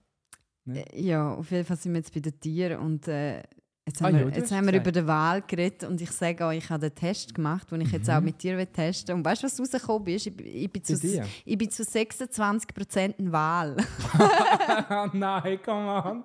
[0.68, 3.42] Äh, Ja, auf jeden Fall sind wir jetzt bei den Tieren und äh,
[3.86, 6.44] jetzt Ah haben, ja, wir, jetzt haben wir über den Wahl geredet und ich sage
[6.44, 9.24] euch, ich habe den Test gemacht, den ich jetzt auch mit dir will testen Und
[9.24, 10.26] weißt du, was rausgekommen ist?
[10.26, 10.94] Ich, bin- ich, bin Mhm.
[10.96, 13.76] Zu, ich bin zu 26% ein Wahl.
[15.12, 16.24] Nein, come on.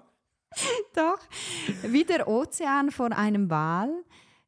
[0.95, 1.19] Doch.
[1.83, 3.89] Wie der Ozean vor einem Wal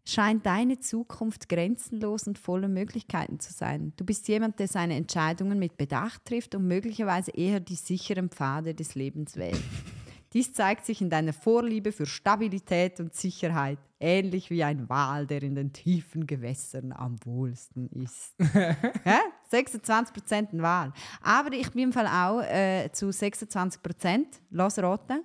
[0.06, 3.94] scheint deine Zukunft grenzenlos und voller Möglichkeiten zu sein.
[3.96, 8.74] Du bist jemand, der seine Entscheidungen mit Bedacht trifft und möglicherweise eher die sicheren Pfade
[8.74, 9.62] des Lebens wählt.
[10.34, 15.44] Dies zeigt sich in deiner Vorliebe für Stabilität und Sicherheit, ähnlich wie ein Wal, der
[15.44, 18.34] in den tiefen Gewässern am wohlsten ist.
[18.40, 19.20] Hä?
[19.52, 20.92] 26% ein Wal.
[21.22, 24.26] Aber ich bin im Fall auch äh, zu 26%.
[24.50, 25.24] Lass raten.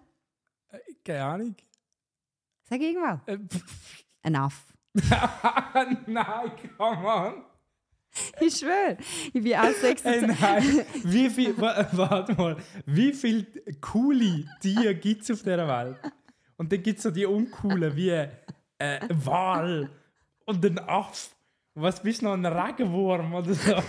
[1.03, 1.57] Keine Ahnung.
[2.64, 3.21] Sag irgendwas.
[3.27, 3.38] Äh.
[4.23, 4.75] Ein Aff.
[6.07, 7.44] Nein, come on.
[8.40, 8.96] Ich schwöre.
[9.33, 10.40] Ich bin auch Äh, 26.
[10.40, 10.81] nein.
[11.04, 13.46] Wie viel, wa- warte mal, wie viele
[13.81, 15.96] coole Tiere gibt es auf dieser Welt?
[16.57, 18.28] Und dann gibt es so die uncoolen wie äh,
[19.09, 19.90] Wal
[20.44, 21.31] und ein Aff.
[21.74, 23.72] Was bist du noch, ein Regenwurm oder so?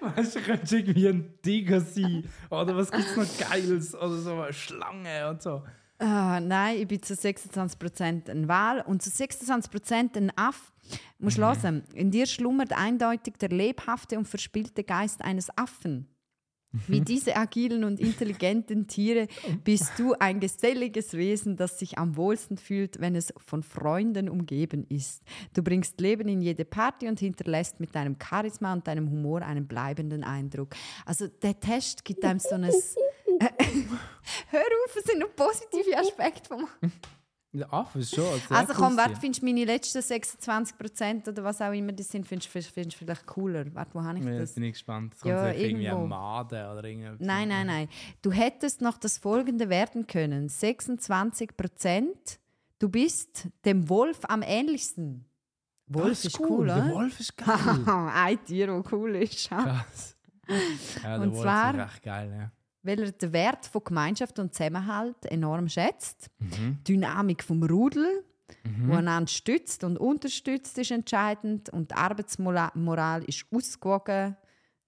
[0.00, 2.24] Weißt du, du könntest irgendwie ein Tiger sein.
[2.50, 3.94] Oder was gibt es noch Geiles?
[3.94, 5.62] Oder so eine Schlange und so.
[5.98, 10.72] Ah, nein, ich bin zu 26% ein Wal und zu 26% ein Aff.
[11.18, 16.06] Du musst hören, in dir schlummert eindeutig der lebhafte und verspielte Geist eines Affen.
[16.88, 19.28] Wie diese agilen und intelligenten Tiere
[19.64, 24.84] bist du ein geselliges Wesen, das sich am wohlsten fühlt, wenn es von Freunden umgeben
[24.88, 25.22] ist.
[25.54, 29.66] Du bringst Leben in jede Party und hinterlässt mit deinem Charisma und deinem Humor einen
[29.66, 30.74] bleibenden Eindruck.
[31.06, 32.70] Also der Test gibt einem so ein...
[34.50, 36.66] Hör auf, es sind noch positive Aspekte vom
[37.94, 38.24] ist schon.
[38.50, 42.54] Also komm, warte, findest du meine letzten 26% oder was auch immer das sind, findest
[42.54, 43.64] du vielleicht cooler?
[43.74, 44.38] Warte, wo habe ich das?
[44.40, 45.14] Jetzt bin ich gespannt.
[45.14, 47.20] Es Ja, kommt irgendwie ein Made oder irgendetwas.
[47.26, 47.88] Nein, nein, nein.
[48.20, 50.48] Du hättest noch das folgende werden können.
[50.50, 52.04] 26%.
[52.78, 55.24] Du bist dem Wolf am ähnlichsten.
[55.86, 56.90] Wolf Das ist cool, Der oder?
[56.94, 57.56] Wolf ist geil.
[57.86, 59.48] Ein Tier, das cool ist.
[59.48, 60.16] Krass.
[61.02, 62.50] Ja, der Und Wolf zwar- ist echt geil, ja.
[62.86, 66.28] Weil er den Wert von Gemeinschaft und Zusammenhalt enorm schätzt.
[66.38, 66.78] Mhm.
[66.86, 68.24] Die Dynamik vom Rudel,
[68.64, 68.88] Mhm.
[68.88, 71.68] wo einander stützt und unterstützt, ist entscheidend.
[71.70, 74.36] Und die Arbeitsmoral ist ausgewogen,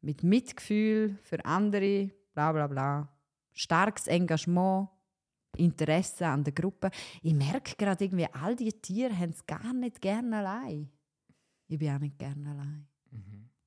[0.00, 3.08] mit Mitgefühl für andere, bla bla bla.
[3.52, 4.88] Starkes Engagement,
[5.56, 6.90] Interesse an der Gruppe.
[7.20, 10.88] Ich merke gerade irgendwie, all diese Tiere haben es gar nicht gerne allein.
[11.66, 12.86] Ich bin auch nicht gerne allein.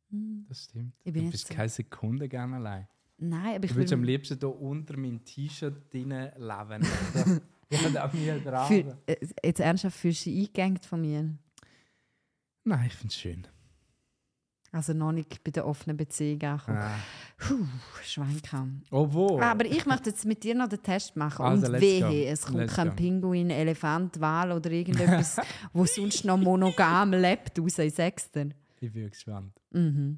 [0.10, 0.46] Hm.
[0.48, 0.94] Das stimmt.
[1.04, 2.88] Ich bin du bist so- keine Sekunde gerne allein.
[3.24, 7.42] Nein, aber ich Du würdest am liebsten hier unter meinem T-Shirt drinnen leben.
[7.70, 8.68] ja, da mir dran.
[8.68, 11.30] für, äh, jetzt ernsthaft fühlst du dich eingegangen von mir.
[12.64, 13.48] Nein, ich finde es schön.
[14.72, 16.78] Also noch nicht bei der offenen Beziehung angekommen.
[16.80, 16.96] Ah.
[17.38, 17.66] Puh,
[18.04, 18.82] Schweinkam.
[18.90, 19.44] Obwohl.
[19.44, 21.46] Aber ich möchte jetzt mit dir noch den Test machen.
[21.46, 22.96] Also, und wehe, es kommt Let's kein go.
[22.96, 25.38] Pinguin, Elefant, Wal oder irgendetwas,
[25.74, 28.46] wo sonst noch monogam lebt, raus in Sechster.
[28.80, 29.54] ich bin gespannt.
[29.72, 30.18] Mhm.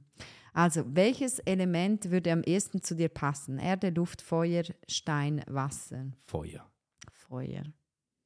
[0.54, 3.58] Also, welches Element würde am ehesten zu dir passen?
[3.58, 6.12] Erde, Luft, Feuer, Stein, Wasser.
[6.20, 6.72] Feuer.
[7.12, 7.64] Feuer.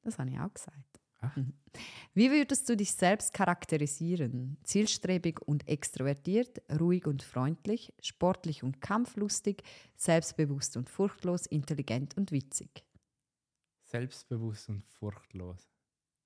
[0.02, 1.00] Das habe ich auch gesagt.
[1.22, 1.36] Ach.
[1.36, 1.54] Mhm.
[2.14, 4.58] Wie würdest du dich selbst charakterisieren?
[4.64, 9.64] Zielstrebig und extrovertiert, ruhig und freundlich, sportlich und kampflustig,
[9.96, 12.84] selbstbewusst und furchtlos, intelligent und witzig.
[13.86, 15.72] Selbstbewusst und furchtlos.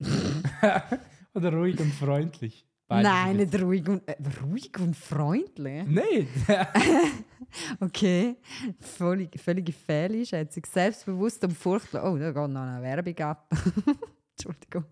[1.34, 2.66] Oder ruhig und freundlich.
[3.00, 5.86] Nein, ein nicht ruhig und, äh, ruhig und freundlich.
[5.86, 6.28] Nicht?
[7.80, 8.36] Okay,
[8.80, 10.64] völlig, völlige Fehleinschätzung.
[10.64, 12.02] Selbstbewusst und furchtlos.
[12.02, 13.52] Oh, da geht noch eine Werbung ab.
[14.38, 14.84] Entschuldigung.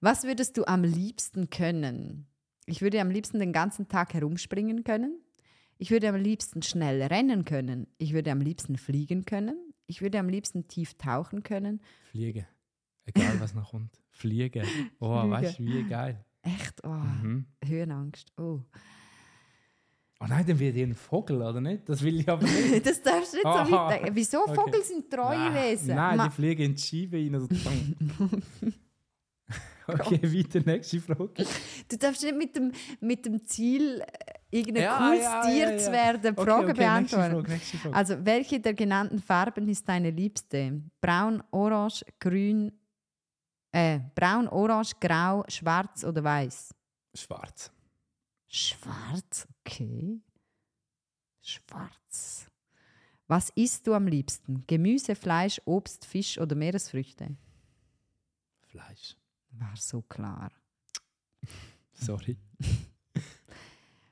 [0.00, 2.26] Was würdest du am liebsten können?
[2.66, 5.20] Ich würde am liebsten den ganzen Tag herumspringen können.
[5.78, 7.88] Ich würde am liebsten schnell rennen können.
[7.98, 9.74] Ich würde am liebsten fliegen können.
[9.86, 11.80] Ich würde am liebsten tief tauchen können.
[12.10, 12.46] Fliegen.
[13.06, 13.90] Egal, was noch kommt.
[14.10, 14.64] Fliegen.
[14.98, 15.30] Oh, Fliegen.
[15.30, 16.24] weißt du, wie geil.
[16.42, 16.82] Echt?
[16.84, 17.46] Oh, Mhm.
[17.64, 18.32] Höhenangst.
[18.38, 18.60] Oh.
[20.20, 21.88] Oh nein, dann wird ich ein Vogel, oder nicht?
[21.88, 22.84] Das will ich aber nicht.
[22.86, 24.16] Das darfst du nicht so weit denken.
[24.16, 24.38] Wieso?
[24.42, 24.54] Okay.
[24.54, 25.94] Vogel sind treue Wesen.
[25.94, 28.42] Nein, Ma- die fliegen in die Scheibe rein.
[29.86, 31.44] Okay, weiter, nächste Frage.
[31.90, 34.06] Du darfst nicht mit dem, mit dem Ziel, äh,
[34.58, 37.34] irgendein Ja, cooles ja, Tier ja, zu werden, Okay, Frage okay, nächste beantworten.
[37.34, 37.94] Frage, nächste Frage.
[37.94, 40.80] Also, welche der genannten Farben ist deine liebste?
[41.02, 42.72] Braun, orange, grün,
[43.74, 46.72] äh, braun, orange, grau, schwarz oder weiß?
[47.12, 47.72] Schwarz.
[48.46, 50.20] Schwarz, okay.
[51.42, 52.46] Schwarz.
[53.26, 54.64] Was isst du am liebsten?
[54.68, 57.36] Gemüse, Fleisch, Obst, Fisch oder Meeresfrüchte?
[58.60, 59.16] Fleisch.
[59.50, 60.52] War so klar.
[61.94, 62.36] Sorry.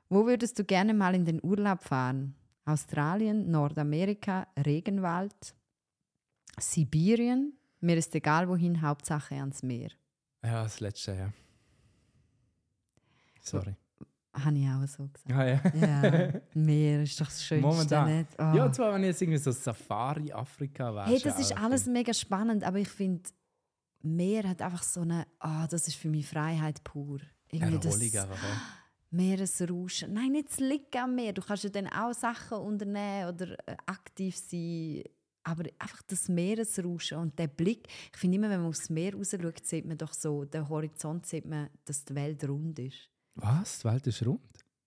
[0.09, 2.35] Wo würdest du gerne mal in den Urlaub fahren?
[2.65, 5.55] Australien, Nordamerika, Regenwald,
[6.59, 7.57] Sibirien?
[7.83, 9.91] Mir ist egal wohin, Hauptsache ans Meer.
[10.45, 11.33] Ja, das letzte, ja.
[13.41, 13.75] Sorry.
[14.33, 15.31] Habe ich auch so gesagt.
[15.33, 15.61] Ah, ja.
[15.75, 18.19] Ja, Meer ist doch das Schönste, Momentan.
[18.19, 18.31] nicht?
[18.39, 18.57] Oh.
[18.57, 21.07] Ja, zwar, wenn ich jetzt irgendwie so Safari Afrika wäre.
[21.07, 23.29] hey, das ist alles mega spannend, aber ich finde,
[24.01, 27.21] Meer hat einfach so eine, ah, das ist für mich Freiheit pur.
[27.51, 28.43] Irgendwie das Erholung einfach.
[28.43, 28.61] Ja.
[29.11, 30.13] Meeresrauschen.
[30.15, 31.33] Nein, nicht das Liegen am Meer.
[31.35, 35.03] Du kannst ja dann auch Sachen unternehmen oder äh, aktiv sein.
[35.45, 37.89] Aber einfach das Meeresrauschen und der Blick.
[38.13, 41.27] Ich finde immer, wenn man aufs Meer raus schaut, sieht man doch so, den Horizont
[41.27, 43.11] sieht man, dass die Welt rund ist.
[43.35, 43.81] Was?
[43.81, 44.41] Die Welt ist rund?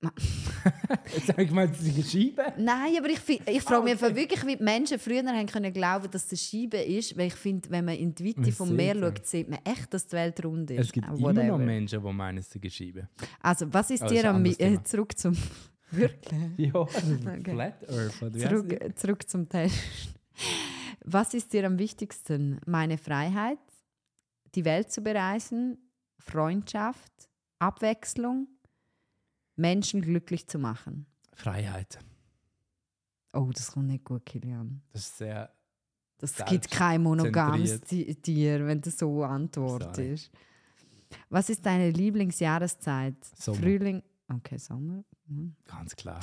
[1.16, 2.04] Jetzt habe ich gemeint, sie ist eine
[2.36, 2.54] Scheibe.
[2.62, 4.06] Nein, aber ich, ich frage mich okay.
[4.06, 7.34] einfach wirklich, wie die Menschen früher haben können glauben, dass das Scheibe ist, weil ich
[7.34, 10.14] finde, wenn man in die Weite Man vom Meer schaut, sieht man echt, dass die
[10.14, 10.80] Welt rund ist.
[10.80, 11.58] Es gibt Äh, immer noch whatever.
[11.58, 13.10] Menschen, die meinen, es sei eine Scheibe.
[13.42, 14.46] Also, was ist das dir ist am...
[14.46, 15.36] Äh, zurück zum...
[15.92, 16.42] Wirklich?
[16.58, 17.52] Ja, also Okay.
[17.54, 18.40] Flat Earth.
[18.40, 19.76] Zurück, zurück zum Test.
[21.04, 22.60] Was ist dir am wichtigsten?
[22.66, 23.60] Meine Freiheit,
[24.56, 25.78] die Welt zu bereisen,
[26.20, 28.48] Freundschaft, Abwechslung,
[29.56, 31.06] Menschen glücklich zu machen.
[31.34, 32.00] Freiheit.
[33.34, 34.82] Oh, das kommt nicht gut, Kilian.
[34.94, 35.54] Das ist sehr.
[36.18, 40.32] Das gibt kein monogames Tier, wenn das so antwortest.
[41.30, 43.16] Was ist deine Lieblingsjahreszeit?
[43.38, 43.60] Sommer.
[43.60, 44.04] Frühling.
[44.34, 45.04] Okay, Sommer.
[45.28, 45.56] Mhm.
[45.66, 46.22] Ganz klar.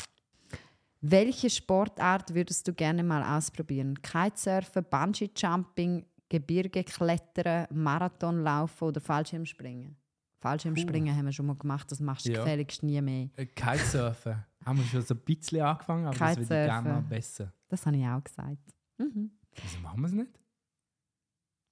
[1.05, 4.01] Welche Sportart würdest du gerne mal ausprobieren?
[4.03, 9.97] Kitesurfen, Bungee-Jumping, Gebirge klettern, Marathonlaufen oder Fallschirmspringen?
[10.39, 12.39] Fallschirmspringen haben wir schon mal gemacht, das machst du Ja.
[12.39, 13.29] gefälligst nie mehr.
[13.37, 14.45] Äh, Kitesurfen.
[14.65, 17.03] Haben wir schon so ein bisschen angefangen, aber das würde ich gerne Kitesurfen.
[17.03, 17.53] noch besser.
[17.69, 18.75] Das habe ich auch gesagt.
[18.99, 19.31] Mhm.
[19.61, 20.31] Wieso machen wir es nicht?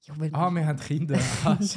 [0.03, 1.19] Ja, Ah, wir haben Kinder.
[1.45, 1.77] Ah, gut.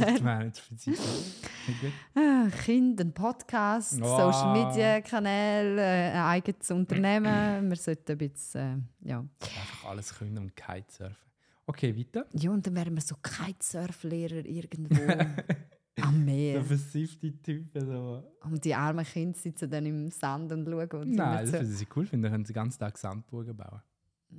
[2.16, 4.34] Ah, Kinder, ein Podcast, Wow.
[4.34, 7.70] Social Media Kanäle, äh, ein eigenes Unternehmen.
[7.70, 9.20] Wir sollten ein bisschen, äh, ja.
[9.42, 11.18] Einfach alles können und Kitesurfen.
[11.66, 12.26] Okay, weiter.
[12.34, 14.96] Ja, und dann wären wir so Kitesurf-Lehrer irgendwo
[16.02, 16.56] am Meer.
[16.56, 17.72] Der versiffte Typ.
[17.74, 18.24] So.
[18.42, 21.02] Und die armen Kinder sitzen dann im Sand und schauen.
[21.02, 22.24] Und Nein, das so- würde ich cool finden.
[22.24, 23.82] Dann können sie den ganzen Tag Sandburgen bauen.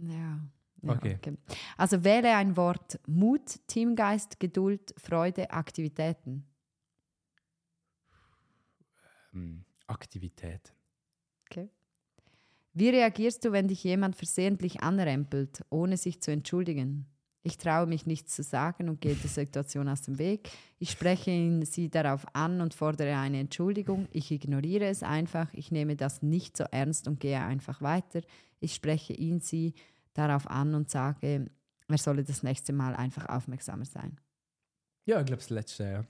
[0.09, 0.40] Ja.
[0.87, 1.37] Ja Okay.
[1.77, 6.47] Also wähle ein Wort Mut, Teamgeist, Geduld, Freude, Aktivitäten.
[9.33, 10.73] Ähm, Aktivität.
[12.77, 17.07] Wie reagierst du, wenn dich jemand versehentlich anrempelt, ohne sich zu entschuldigen?
[17.44, 20.51] Ich traue mich nichts zu sagen und gehe der Situation aus dem Weg.
[20.79, 24.09] Ich spreche ihn sie darauf an und fordere eine Entschuldigung.
[24.11, 25.53] Ich ignoriere es einfach.
[25.53, 28.23] Ich nehme das nicht so ernst und gehe einfach weiter.
[28.59, 29.75] Ich spreche ihn sie
[30.14, 31.50] darauf an und sage,
[31.88, 34.18] er solle das nächste Mal einfach aufmerksamer sein.
[35.07, 36.05] Ja, ich glaube, das letzte, ja.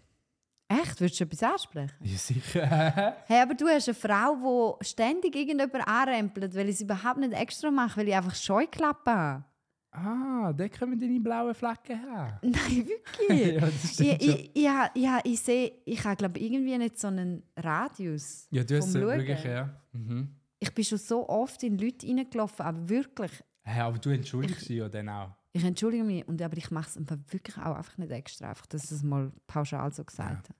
[0.68, 1.00] Echt?
[1.00, 1.92] Würdest du etwas ansprechen?
[2.00, 3.16] Ja, sicher.
[3.26, 7.32] Hey, aber du hast eine Frau, die ständig irgendjemand anrempelt, weil ich es überhaupt nicht
[7.34, 9.44] extra mache, weil ich einfach Scheuklappen habe.
[9.90, 12.38] ah, da kommen deine blauen Flecken her.
[12.42, 13.54] Nein, wirklich.
[13.54, 14.34] ja, das ich, stimmt schon.
[14.34, 18.46] ich, ja, ja, ich sehe, ich habe glaube irgendwie nicht so einen Radius.
[18.50, 19.70] Ja, du hast es wirklich, ja.
[19.92, 20.28] Mhm.
[20.60, 23.30] Ich bin schon so oft in Leute reingelaufen, aber wirklich,
[23.64, 25.30] Hey, aber du entschuldigst dich ja dann auch.
[25.52, 28.66] ich entschuldige mich, und, aber ich mache es einfach wirklich auch einfach nicht extra, einfach,
[28.66, 30.58] dass ich es mal pauschal so gesagt habe.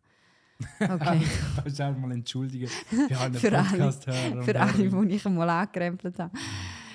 [0.94, 1.20] Okay,
[1.56, 2.68] Kannst du auch mal entschuldigen
[3.08, 4.42] für alle Für alle.
[4.42, 6.36] Für alle, die ich einmal angerempelt habe.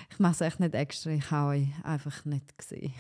[0.10, 2.94] Ich mache es echt nicht extra, ich habe euch einfach nicht gesehen.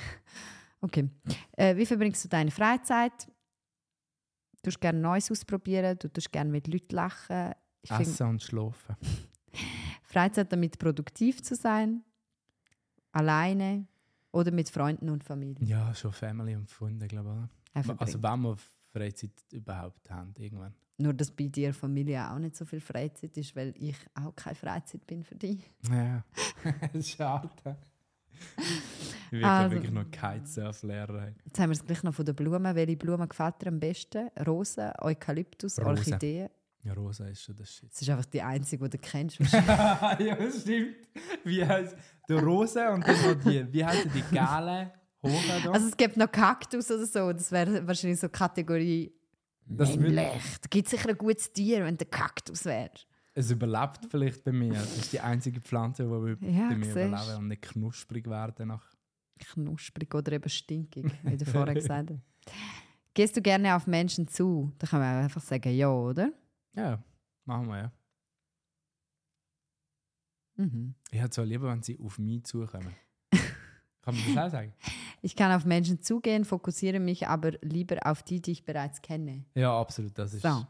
[0.81, 1.09] Okay,
[1.57, 3.27] äh, wie verbringst du deine Freizeit?
[4.51, 7.53] Du tust gerne Neues ausprobieren, du tust gerne mit Leuten lachen.
[7.81, 8.95] Ich Essen und schlafen.
[10.03, 12.03] Freizeit damit produktiv zu sein,
[13.11, 13.87] alleine
[14.31, 15.65] oder mit Freunden und Familie.
[15.67, 17.89] Ja, schon Family und Freunde, glaube ich.
[17.99, 18.57] Also wenn wir
[18.91, 20.73] Freizeit überhaupt haben, irgendwann.
[20.97, 24.55] Nur, dass bei dir Familie auch nicht so viel Freizeit ist, weil ich auch keine
[24.55, 25.59] Freizeit bin für dich.
[25.89, 26.23] Ja,
[27.01, 27.77] schade.
[29.27, 31.33] Ich will Also- wirklich noch Kitesurf-Lehrer.
[31.45, 32.75] Jetzt haben wir es gleich noch von den Blumen.
[32.75, 34.29] Welche Blume gefällt dir am besten?
[34.45, 35.87] Rosen, Eukalyptus, Rosen.
[36.13, 36.49] Orchideen?
[36.83, 37.91] Ja, Rosa ist schon das Shit.
[37.91, 39.39] Das ist einfach die einzige, die du kennst.
[39.51, 40.95] ja, das stimmt.
[41.43, 41.95] Wie heißt
[42.27, 44.91] der Rosa und dann noch die, wie heißen die da?
[45.21, 47.33] also es gibt noch Kaktus oder so.
[47.33, 49.11] Das wäre wahrscheinlich so Kategorie
[49.65, 50.41] Das männlich.
[50.61, 52.91] Da gibt es sicher ein gutes Tier, wenn der Kaktus wäre.
[53.33, 54.73] es überlebt vielleicht bei mir.
[54.73, 58.69] Das ist die einzige Pflanze, die Ja, bei mir überleben und nicht knusprig werden.
[58.69, 58.85] Nach.
[59.37, 62.21] Knusprig oder eben stinkig, wie du vorher gesagt hast.
[63.13, 64.71] Gehst du gerne auf Menschen zu?
[64.79, 66.31] Da kann man einfach sagen, ja, oder?
[66.79, 67.03] Ja,
[67.45, 67.91] machen wir ja.
[70.55, 70.95] Mhm.
[71.11, 72.95] Ich hätte so lieber, wenn sie auf mich zukommen.
[74.01, 74.73] Kann man das auch sagen?
[75.21, 79.45] Ich kann auf Menschen zugehen, fokussiere mich aber lieber auf die, die ich bereits kenne.
[79.53, 80.17] Ja, absolut.
[80.17, 80.43] Das ist.
[80.43, 80.65] So.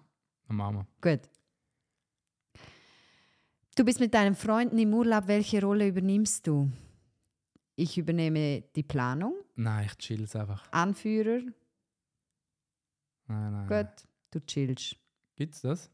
[0.47, 1.19] Machen Gut.
[3.75, 5.27] Du bist mit deinen Freunden im Urlaub.
[5.27, 6.71] Welche Rolle übernimmst du?
[7.75, 9.35] Ich übernehme die Planung.
[9.55, 10.69] Nein, ich chill es einfach.
[10.71, 11.41] Anführer.
[13.27, 13.67] Nein, nein.
[13.67, 14.95] Gut, du chillst.
[15.35, 15.91] Gibt es das?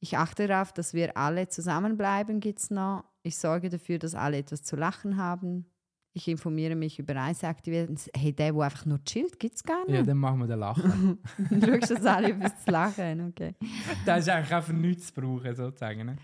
[0.00, 3.04] Ich achte darauf, dass wir alle zusammenbleiben, gibt's noch.
[3.22, 5.66] Ich sorge dafür, dass alle etwas zu lachen haben.
[6.12, 7.98] Ich informiere mich über Reiseaktivitäten.
[8.16, 10.08] Hey, der, der einfach nur chillt, gibt es gar Ja, nicht.
[10.08, 11.18] dann machen wir den Lachen.
[11.50, 13.54] du schaust, dass alle etwas zu lachen okay.
[14.06, 16.06] das ist eigentlich auch für nichts zu brauchen, sozusagen.
[16.06, 16.16] Ne?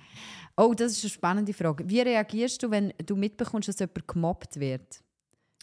[0.56, 1.88] Oh, das ist eine spannende Frage.
[1.88, 5.02] Wie reagierst du, wenn du mitbekommst, dass jemand gemobbt wird?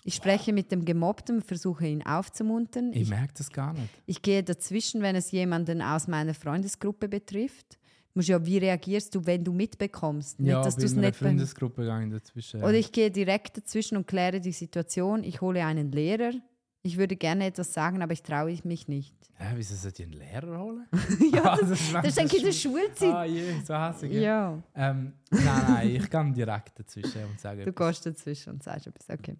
[0.04, 2.92] Ich spreche mit dem Gemobbten versuche ihn aufzumuntern.
[2.94, 3.90] Ich Ich, merke das gar nicht.
[4.06, 7.79] ich gehe dazwischen, wenn es jemanden aus meiner Freundesgruppe betrifft.
[8.20, 10.40] Musst ja, wie reagierst du, wenn du mitbekommst?
[10.40, 12.62] ja, nicht, dass du es nicht Freundesgruppe gegangen dazwischen.
[12.62, 15.24] Oder ich gehe direkt dazwischen und kläre die Situation.
[15.24, 16.34] Ich hole einen Lehrer.
[16.82, 19.16] Ich würde gerne etwas sagen, aber ich traue mich nicht.
[19.36, 20.86] Hä, wieso soll ich einen Lehrer holen?
[21.34, 23.14] ja, Ah, das, ist das ist eigentlich in der Schulzeit.
[23.14, 24.12] Ah, je, so hassig.
[24.12, 24.62] Ja.
[24.76, 27.88] Ähm, nein, nein, ich gehe direkt dazwischen und sage Du etwas.
[27.88, 29.18] gehst dazwischen und sagst etwas.
[29.18, 29.38] Okay.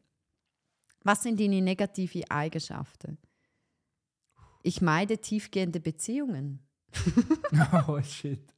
[1.04, 3.18] Was sind deine negativen Eigenschaften?
[4.64, 6.62] Ich meide tiefgehende Beziehungen.
[7.90, 8.54] oh, shit.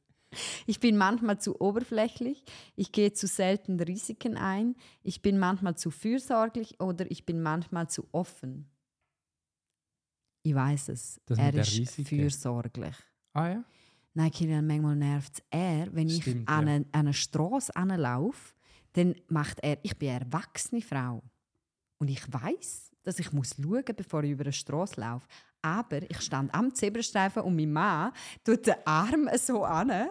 [0.66, 2.44] Ich bin manchmal zu oberflächlich.
[2.76, 4.76] Ich gehe zu selten Risiken ein.
[5.02, 8.70] Ich bin manchmal zu fürsorglich oder ich bin manchmal zu offen.
[10.42, 11.20] Ich weiß es.
[11.26, 12.04] Das er ist Risiken.
[12.04, 12.96] fürsorglich.
[13.32, 13.64] Ah ja?
[14.14, 16.74] Nein, Kilian, manchmal nervt es er, wenn ich Stimmt, an ja.
[16.74, 18.54] eine, an eine Straße anlaufe,
[18.92, 21.22] dann macht er, ich bin eine erwachsene Frau.
[21.98, 25.26] Und ich weiß, dass ich muss schauen muss, bevor ich über eine Straße laufe.
[25.62, 28.12] Aber ich stand am Zebrastreifen und mein Mann
[28.44, 30.10] tut den Arm so an.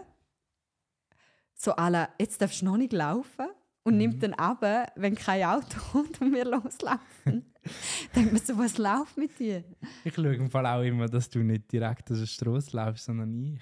[1.64, 3.48] So alle, jetzt darfst du noch nicht laufen.
[3.84, 4.62] und nimmt dann ab,
[4.96, 7.46] wenn kein Auto kommt und wir loslaufen.
[8.16, 9.64] Denkt man so, was läuft mit dir?
[10.04, 13.34] Ich schaue im Fall auch immer, dass du nicht direkt aus der Straße laufst, sondern
[13.40, 13.60] ich.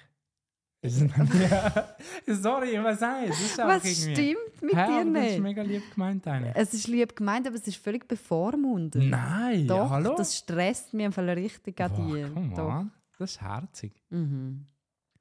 [0.82, 1.14] Nicht-
[1.50, 1.94] ja.
[2.26, 3.00] Sorry, nicht.
[3.02, 5.40] Ist einfach Was stimmt mit Hä, dir aber Das ist nicht?
[5.42, 6.52] mega lieb gemeint, eigentlich.
[6.56, 9.10] Es ist lieb gemeint, aber es ist völlig bevormundend.
[9.10, 10.14] Nein, Doch, hallo?
[10.16, 12.30] das stresst mich einfach richtig an dir.
[12.30, 12.68] come Doch.
[12.68, 12.90] on.
[13.18, 13.92] Das ist herzig.
[14.08, 14.64] Mhm.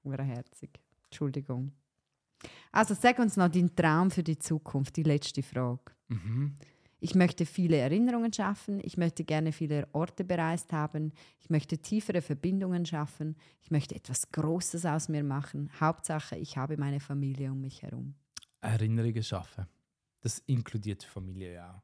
[0.03, 0.69] Urherzig.
[1.05, 1.73] Entschuldigung.
[2.71, 5.91] Also sag uns noch deinen Traum für die Zukunft, die letzte Frage.
[6.07, 6.57] Mhm.
[7.01, 12.21] Ich möchte viele Erinnerungen schaffen, ich möchte gerne viele Orte bereist haben, ich möchte tiefere
[12.21, 15.69] Verbindungen schaffen, ich möchte etwas Großes aus mir machen.
[15.79, 18.15] Hauptsache, ich habe meine Familie um mich herum.
[18.59, 19.65] Erinnerungen schaffen.
[20.19, 21.81] Das inkludiert die Familie ja.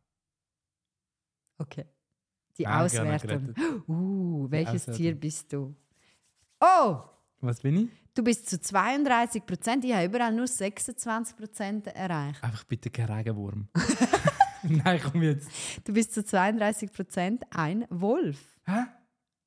[1.58, 1.86] Okay.
[2.58, 3.54] Die Ah, Auswertung.
[3.88, 4.86] Uh, welches.
[4.86, 5.74] Tier bist du?
[6.60, 7.02] Oh,
[7.42, 7.90] Was bin ich?
[8.16, 9.86] du bist zu 32 Prozent.
[9.86, 12.42] Ich habe überall nur 26 Prozent erreicht.
[12.44, 13.68] Einfach bitte kein Regenwurm.
[14.64, 15.50] Nein, komm jetzt.
[15.84, 18.58] Du bist zu 32 Prozent ein Wolf.
[18.66, 18.86] Hä?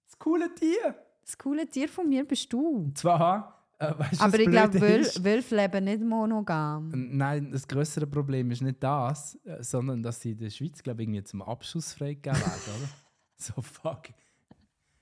[0.07, 0.95] Das coole Tier.
[1.25, 2.93] Das coole Tier von mir bist du.
[2.95, 4.81] Zwar, äh, weißt du, Aber ich glaube?
[4.81, 6.91] Wölfe leben nicht monogam.
[6.95, 11.03] Nein, das größere Problem ist nicht das, äh, sondern dass sie in der Schweiz, glaube
[11.03, 12.89] ich, irgendwie zum Abschuss freigegeben werden, oder?
[13.37, 14.05] So, fuck.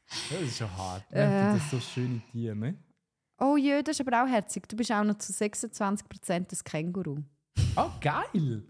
[0.08, 1.04] Das ist schon hart.
[1.10, 1.54] Ich Äh.
[1.54, 2.76] das so schöne Tiere, ne?
[3.38, 4.66] Oh jö, das ist aber auch herzig.
[4.68, 7.18] Du bist auch noch zu 26 Prozent das Känguru.
[7.76, 8.62] Oh, geil!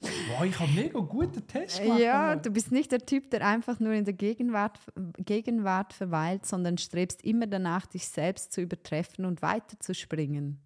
[0.00, 2.00] Boah, ich habe mega guten Test gemacht.
[2.00, 4.78] Ja, du bist nicht der Typ, der einfach nur in der Gegenwart,
[5.18, 10.58] Gegenwart verweilt, sondern strebst immer danach, dich selbst zu übertreffen und weiterzuspringen.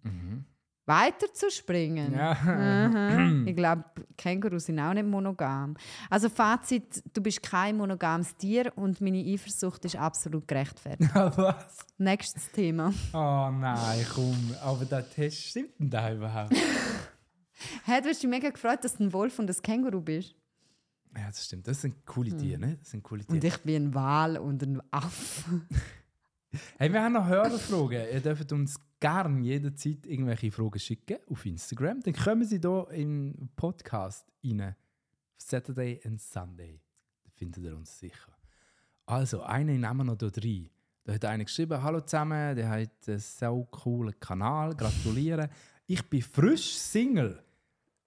[0.85, 2.13] Weiterzuspringen?
[2.13, 3.25] Ja.
[3.45, 3.83] Ich glaube,
[4.17, 5.75] Kängurus sind auch nicht monogam.
[6.09, 11.11] Also Fazit, du bist kein monogames Tier und meine Eifersucht ist absolut gerechtfertigt.
[11.13, 11.77] Was?
[11.97, 12.91] Nächstes Thema.
[13.13, 14.55] Oh nein, komm.
[14.61, 16.55] Aber der Test stimmt denn da überhaupt?
[17.85, 20.35] Hey, du hast dich mega gefreut, dass du ein Wolf und ein Känguru bist.
[21.15, 21.65] Ja, das stimmt.
[21.67, 22.77] Das sind coole Tiere, ne?
[22.79, 23.33] Das sind coole Tiere.
[23.35, 25.61] Und ich bin ein Wal und ein Affe.
[26.77, 28.05] Hey, wir haben noch Hörerfragen.
[28.13, 32.01] Ihr dürft uns gerne jederzeit irgendwelche Fragen schicken auf Instagram.
[32.01, 34.75] Dann kommen sie hier im Podcast rein.
[35.37, 36.81] Saturday and Sunday.
[37.23, 38.35] Da findet ihr uns sicher.
[39.05, 40.69] Also, einen nehmen wir noch hier rein.
[41.03, 45.49] Da hat einer geschrieben, hallo zusammen, der hat einen so coolen Kanal, gratuliere.
[45.85, 47.43] Ich bin frisch Single.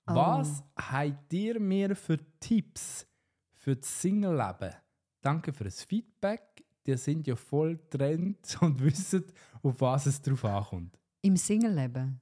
[0.05, 3.07] Was habt ihr mir für Tipps
[3.53, 4.75] für das Single-Leben?
[5.21, 6.48] Danke für das Feedback.
[6.89, 9.25] Die sind ja voll Trend und wissen,
[9.63, 10.99] auf was es drauf ankommt.
[11.21, 12.19] Im Single-Leben?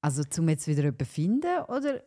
[0.00, 2.02] Also zum jetzt wieder jemanden finden oder...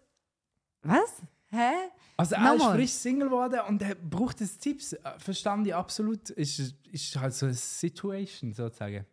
[0.82, 1.22] Was?
[1.52, 1.72] Hä?
[2.18, 4.94] Also er ist frisch Single geworden und er braucht jetzt Tipps.
[4.94, 6.32] Äh, Verstand ich absolut.
[6.32, 9.06] Ist, ist halt so eine Situation sozusagen.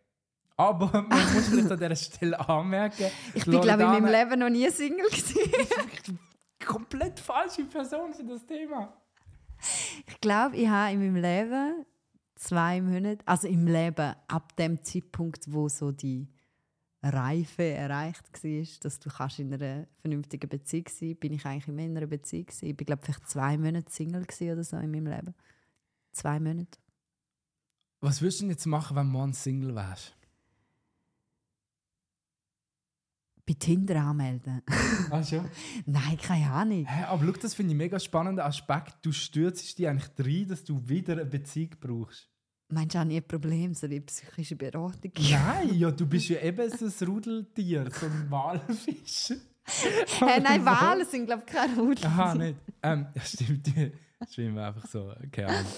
[0.57, 3.05] Aber man muss vielleicht an dieser Stelle anmerken,
[3.35, 6.19] Ich bin, glaube ich, in meinem Leben noch nie Single gewesen.
[6.65, 8.93] komplett falsche Person für das Thema.
[10.07, 11.85] Ich glaube, ich habe in meinem Leben
[12.43, 16.27] zwei Monate, also im Leben ab dem Zeitpunkt, wo so die
[17.01, 21.81] Reife erreicht war, dass du kannst in einer vernünftigen Beziehung sein bin ich eigentlich immer
[21.81, 22.45] in einer Beziehung.
[22.45, 22.65] gewesen.
[22.65, 25.33] Ich bin, glaube vielleicht zwei Monate Single oder so in meinem Leben.
[26.11, 26.79] Zwei Monate.
[27.99, 30.15] Was würdest du denn jetzt machen, wenn du morgen Single wärst?
[33.45, 34.61] Bei Tinder anmelden.
[35.11, 35.49] Ach schon?
[35.85, 36.85] Nein, keine Ahnung.
[36.85, 39.05] Hä, aber schau, das finde ich einen mega spannenden Aspekt.
[39.05, 42.32] Du stürzt dich eigentlich rein, dass du wieder eine Beziehung brauchst.
[42.73, 45.11] Meinst du auch nie ein Problem, so eine psychische Beratung?
[45.29, 49.33] Nein, ja, du bist ja eben so ein Rudeltier, so ein Walfisch.
[50.19, 52.05] Hey, nein, Wahlen sind, glaube ich, keine Rudel.
[52.05, 52.57] Aha, nicht.
[52.81, 53.91] Ähm, ja, stimmt, die
[54.31, 55.13] schwimmen einfach so.
[55.31, 55.71] Keine Ahnung.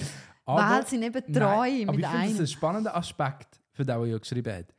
[0.45, 2.39] Aber- Wahlen sind eben treu Nein, aber mit ich finde das einem.
[2.39, 4.73] ein spannender Aspekt, für den, der ja geschrieben hat.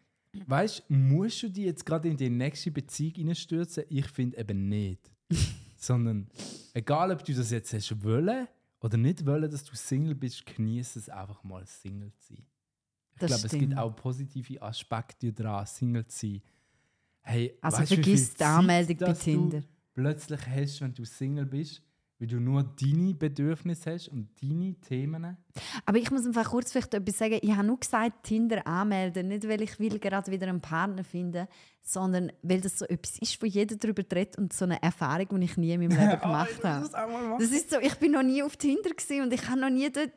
[0.47, 3.85] Weißt du, musst du dich jetzt gerade in die nächste Beziehung hineinstürzen?
[3.89, 5.01] Ich finde eben nicht.
[5.77, 6.29] Sondern,
[6.75, 8.47] egal ob du das jetzt hast wollen
[8.87, 12.47] oder nicht wollen, dass du Single bist, genieße es einfach mal, Single zu sein.
[13.15, 13.63] Ich Das glaube, es stimmt.
[13.71, 16.43] gibt auch positive Aspekte daran, Single zu sein.
[17.23, 19.61] Hey, Also weißt vergiss die Zeit, Anmeldung bei Tinder.
[19.61, 21.83] Du plötzlich hast, wenn du Single bist,
[22.19, 25.37] weil du nur deine Bedürfnisse hast und deine Themen.
[25.85, 27.39] Aber ich muss einfach kurz vielleicht etwas sagen.
[27.43, 29.29] Ich habe nur gesagt, Tinder anmelden.
[29.29, 31.47] Nicht, weil ich will gerade wieder einen Partner finden
[31.89, 35.45] sondern weil das so etwas ist, wo jeder darüber redet und so eine Erfahrung, die
[35.45, 36.89] ich nie in meinem Leben gemacht habe.
[37.39, 38.91] Das ist so, ich bin noch nie auf Tinder
[39.23, 40.11] und ich habe noch nie dort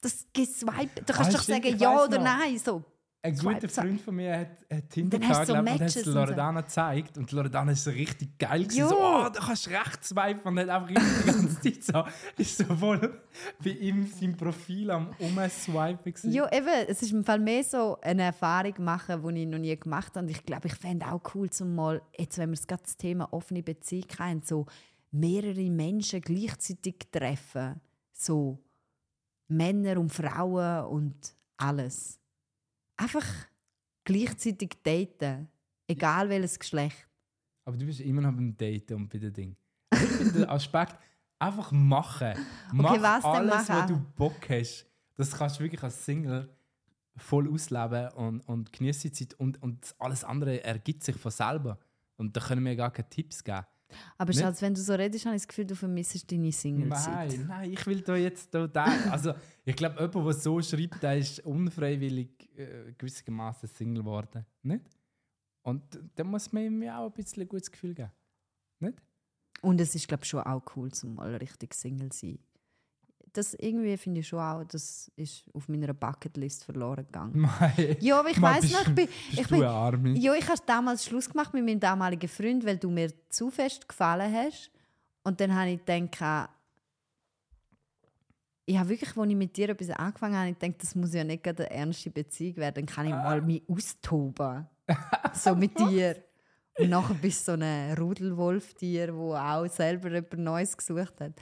[0.00, 1.08] das geswiped.
[1.08, 2.24] Du kannst Ah, doch sagen ja oder noch.
[2.24, 2.58] nein.
[2.58, 2.82] So.
[3.24, 3.68] Ein guter swipe.
[3.70, 6.04] Freund von mir hat, hat Tinder so und hat es.
[6.04, 7.16] Loredana gezeigt.
[7.16, 8.64] Und Loredana ist so richtig geil.
[8.64, 8.80] gewesen.
[8.80, 8.88] Jo.
[8.90, 10.42] So, oh, da kannst du rechts swipen.
[10.44, 12.04] Und hat einfach die ganze Zeit so,
[12.42, 13.22] ist so voll
[13.64, 16.30] bei ihm sein Profil am Umswipen.
[16.30, 19.74] Ja, eben, es ist im Fall mehr so eine Erfahrung machen, die ich noch nie
[19.74, 20.26] gemacht habe.
[20.26, 23.32] Und ich glaube, ich fände auch cool, zum mal, jetzt, wenn wir das ganze Thema
[23.32, 24.66] offene Beziehung haben, so
[25.12, 27.80] mehrere Menschen gleichzeitig treffen.
[28.12, 28.58] So
[29.48, 32.20] Männer und Frauen und alles.
[32.96, 33.26] Einfach
[34.04, 35.48] gleichzeitig daten.
[35.86, 37.06] Egal welches Geschlecht.
[37.64, 39.56] Aber du bist immer noch beim Daten und bei den Dingen.
[39.92, 40.96] Ich finde den Aspekt,
[41.38, 42.34] einfach machen.
[42.72, 43.68] Mach was denn alles, machen?
[43.68, 44.86] was du Bock hast.
[45.16, 46.48] Das kannst du wirklich als Single
[47.16, 49.34] voll ausleben und, und genieße die Zeit.
[49.38, 51.78] Und, und alles andere ergibt sich von selber.
[52.16, 53.64] Und da können wir gar keine Tipps geben.
[54.18, 54.40] Aber Nicht?
[54.40, 57.30] Schatz, wenn du so redest, habe ich das Gefühl, du vermisst deine Single-Zeit.
[57.30, 61.02] Nein, nein, ich will da jetzt da, da Also, ich glaube, jemand, der so schreibt,
[61.02, 64.44] der ist unfreiwillig äh, gewissermaßen Single geworden.
[64.62, 64.84] Nicht?
[65.62, 65.82] Und
[66.14, 68.10] da muss man ihm auch ein bisschen ein gutes Gefühl geben.
[68.80, 68.98] Nicht?
[69.62, 72.38] Und es ist, glaube ich, schon auch cool, zum mal richtig Single zu sein.
[73.34, 77.32] Das irgendwie finde ich schon auch, das ist auf meiner Bucketlist verloren gegangen.
[77.40, 77.96] Mei.
[78.00, 80.10] Ja, aber ich weiß noch, ich bin, ich du bin, Arme?
[80.16, 83.88] ja, ich habe damals Schluss gemacht mit meinem damaligen Freund, weil du mir zu fest
[83.88, 84.70] gefallen hast.
[85.24, 86.50] Und dann habe ich gedacht,
[88.66, 91.24] ich habe wirklich, als ich mit dir etwas angefangen habe, ich gedacht, das muss ja
[91.24, 94.66] nicht gerade eine ernste Beziehung werden, dann kann ich mal mich austoben.
[95.32, 96.16] so mit dir.
[96.78, 101.32] Und nachher bist du so ein Rudelwolf-Tier, wo auch selber etwas Neues gesucht hat.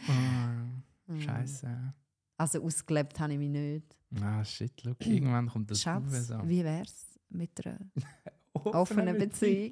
[1.21, 1.95] Scheiße.
[2.37, 3.97] Also ausgelebt habe ich mich nicht.
[4.21, 6.49] Ah, shit, look, irgendwann kommt das Schatz, an.
[6.49, 7.79] wie wär's mit einer
[8.53, 9.71] offenen Beziehung?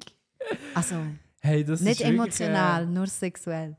[0.73, 0.95] Also
[1.43, 3.75] Hey, nicht wirklich, emotional, nur sexuell.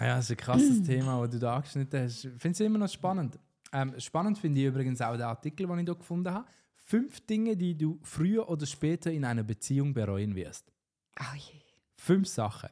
[0.00, 2.24] Äh, ja, das ist ein krasses Thema, das du da angeschnitten hast.
[2.24, 3.38] Ich finde es immer noch spannend.
[3.72, 6.46] Ähm, spannend finde ich übrigens auch den Artikel, den ich hier gefunden habe.
[6.74, 10.72] Fünf Dinge, die du früher oder später in einer Beziehung bereuen wirst.
[11.20, 11.60] Oh je.
[11.96, 12.70] Fünf Sachen.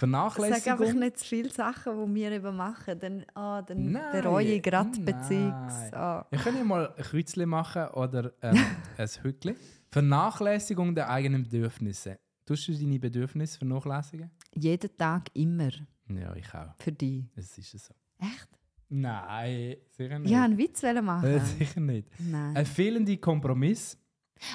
[0.00, 0.80] Sag Vernachlässigung.
[0.80, 2.98] einfach nicht zu viele Sachen, die wir eben machen.
[3.00, 4.90] Dann, ah, dann Nein, bereue ich gerade.
[5.00, 5.92] Beziehungs...
[5.92, 6.24] Ah.
[6.30, 8.56] Ich kann ja mal ein Kreuzchen machen oder ähm,
[8.96, 9.56] ein Hütchen.
[9.90, 12.18] Vernachlässigung der eigenen Bedürfnisse.
[12.46, 14.30] Tust du deine Bedürfnisse vernachlässigen?
[14.54, 15.70] Jeden Tag immer
[16.08, 16.74] Ja, ich auch.
[16.78, 17.24] für dich.
[17.34, 17.92] Es ist so.
[18.20, 18.48] Echt?
[18.90, 20.30] Nein, sicher nicht.
[20.30, 21.40] Ich wollte einen Witz Äh, machen.
[21.58, 22.08] sicher nicht.
[22.20, 22.56] Nein.
[22.56, 23.98] Ein fehlender Kompromiss.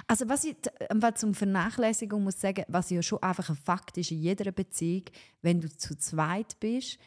[0.07, 0.55] Also was ich
[0.89, 5.03] was zum Vernachlässigung muss sagen, was ja schon einfach ein Fakt ist in jeder Beziehung,
[5.41, 6.97] wenn du zu zweit bist,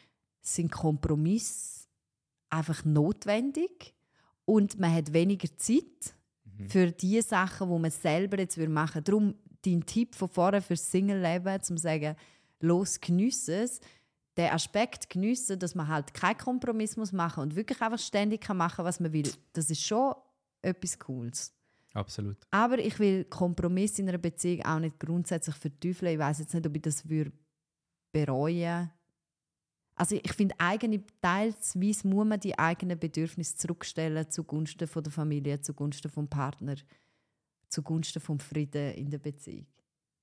[0.41, 1.87] sind Kompromisse
[2.49, 3.93] einfach notwendig
[4.45, 6.13] und man hat weniger Zeit
[6.69, 9.03] für die Sachen, wo man selber jetzt will machen.
[9.03, 12.15] Darum dein Tipp von vorher fürs Single-Leben, zum sagen,
[12.59, 13.79] los geniessen es,
[14.37, 18.57] den Aspekt geniessen, dass man halt keinen Kompromiss muss machen und wirklich einfach ständig kann
[18.57, 19.31] machen, was man will.
[19.53, 20.13] Das ist schon
[20.61, 21.53] etwas Cooles.
[21.97, 22.37] Absolut.
[22.51, 26.13] Aber ich will Kompromiss in einer Beziehung auch nicht grundsätzlich verteufeln.
[26.13, 27.31] Ich weiß jetzt nicht, ob ich das würde
[28.11, 28.91] bereuen
[29.95, 35.59] Also ich finde, eigene, teilsweise muss man die eigenen Bedürfnisse zurückstellen zugunsten von der Familie,
[35.59, 36.75] zugunsten vom Partner,
[37.67, 39.65] zugunsten vom Frieden in der Beziehung.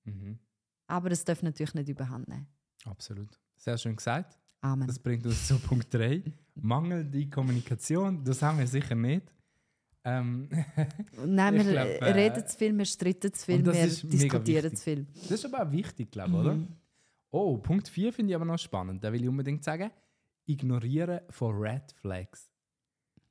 [0.04, 0.38] Mhm.
[0.86, 2.46] Aber es darf natürlich nicht überhand nehmen.
[2.84, 3.40] Absolut.
[3.56, 4.38] Sehr schön gesagt.
[4.60, 4.86] Amen.
[4.86, 6.22] Das bringt uns zu Punkt 3.
[6.54, 8.22] Mangelnde Kommunikation.
[8.22, 9.34] Das haben wir sicher nicht.
[10.04, 10.48] Ähm,
[11.24, 15.06] Nein, wir glaub, äh, reden zu viel, wir streiten zu viel, wir diskutieren zu viel.
[15.14, 16.58] das ist aber auch wichtig, glaube ich, oder?
[17.30, 19.02] Oh, Punkt 4 finde ich aber noch spannend.
[19.02, 19.90] Da will ich unbedingt sagen:
[20.46, 22.48] Ignorieren von Red Flags.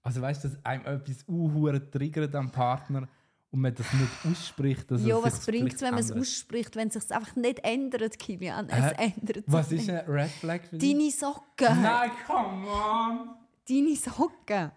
[0.01, 3.07] Also weißt du, dass einem etwas unhuren triggert am Partner
[3.51, 4.91] und man das nicht ausspricht.
[4.91, 7.59] Dass Ja, es was bringt es, wenn man es ausspricht, wenn es sich einfach nicht
[7.63, 8.67] ändert, Kilian?
[8.67, 9.13] Es Hä?
[9.15, 10.91] ändert sich Was ist ein Red Flag für dich?
[10.91, 11.81] Deine Socken!
[11.81, 13.29] Nein, come on!
[13.69, 14.71] Deine Socken!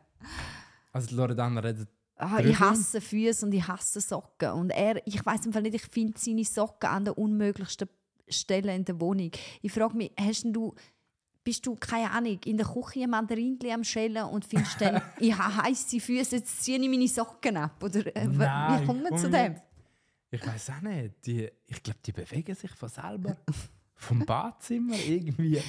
[0.97, 1.88] Also Loredana redet
[2.18, 4.51] Ah, ich hasse Füße und ich hasse Socken.
[4.53, 7.90] Und er, ich weiß im Fall nicht, ich finde seine Socken an der unmöglichsten
[8.26, 9.30] Stelle in der Wohnung.
[9.61, 10.74] Ich frage mich, hast denn du,
[11.44, 15.36] bist du, keine Ahnung, in der Küche ein Mandarinchen am Schälen und findest dann, ich
[15.36, 17.82] habe heisse Füße, jetzt ziehe ich meine Socken ab?
[17.82, 19.57] Oder äh, Nein, wie kommt man komm zu dem?
[20.30, 21.26] Ich weiß auch nicht.
[21.26, 23.36] Die, ich glaube, die bewegen sich von selber.
[23.94, 25.61] Vom Badzimmer irgendwie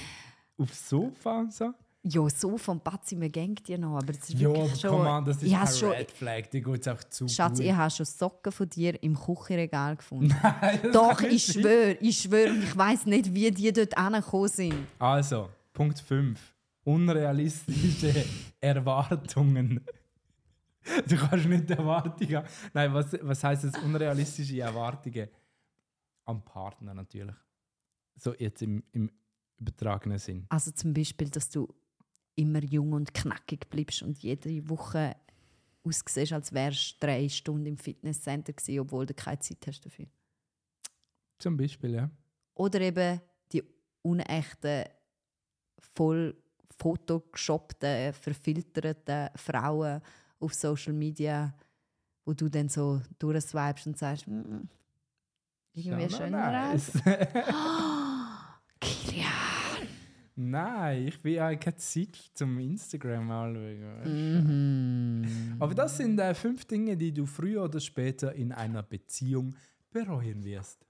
[0.58, 1.74] aufs Sofa und so.
[2.10, 5.06] Ja, so vom Badzimmer gängt ihr noch, aber das ist Ja, wirklich schon...
[5.08, 6.44] an, das ist ich kein has schon, Red Flag.
[6.52, 7.66] Die geht auch zu Schatz, gut.
[7.66, 10.34] ich habe schon Socken von dir im Küchenregal gefunden.
[10.44, 12.54] Nein, Doch, ich schwöre, ich schwöre.
[12.56, 14.76] Ich weiß nicht, wie die dort angekommen sind.
[15.00, 16.40] Also, Punkt 5.
[16.84, 18.26] Unrealistische
[18.62, 19.82] Erwartungen.
[21.08, 22.44] Du kannst nicht Erwartungen.
[22.74, 23.78] Nein, was, was heisst das?
[23.84, 25.28] Unrealistische Erwartungen
[26.26, 27.36] am Partner natürlich.
[28.16, 29.12] So jetzt im, im
[29.60, 30.46] übertragenen Sinn.
[30.50, 31.68] Also zum Beispiel, dass du
[32.38, 35.16] immer jung und knackig bleibst und jede Woche
[35.84, 40.06] aussiehst, als wärst du drei Stunden im Fitnesscenter gewesen, obwohl du keine Zeit hast dafür.
[41.40, 42.10] Zum Beispiel, ja.
[42.54, 43.22] Oder eben
[43.52, 43.64] die
[44.02, 44.86] unechten,
[45.80, 46.36] voll
[46.78, 50.02] photoshoppten, verfilterten Frauen
[50.40, 51.54] auf Social Media,
[52.26, 54.70] wo du dann so durchswipest und sagst, mm, mm,
[55.74, 56.92] irgendwie schöner nice.
[58.80, 59.47] Kilian.
[60.40, 64.04] Nein, ich bin ja keine Zeit zum Instagram anschauen.
[64.04, 64.10] du.
[64.10, 65.56] Mhm.
[65.60, 69.56] Aber das sind äh, fünf Dinge, die du früher oder später in einer Beziehung
[69.90, 70.86] bereuen wirst.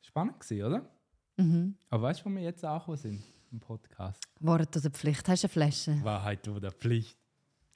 [0.00, 0.88] Spannend gewesen, oder?
[1.36, 1.74] Mhm.
[1.90, 4.22] Aber weißt du, wo wir jetzt auch sind im Podcast?
[4.40, 5.28] Wort oder Pflicht?
[5.28, 5.98] Hast du eine Flasche?
[6.02, 7.18] Wahrheit oder Pflicht?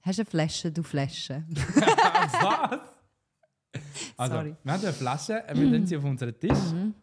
[0.01, 1.45] Hast du eine Flasche, du Flasche?
[1.74, 2.81] Was?
[4.16, 4.57] Also, Sorry.
[4.64, 6.72] wir haben eine Flasche, äh, wir legen sie auf unseren Tisch.
[6.72, 6.95] Mhm.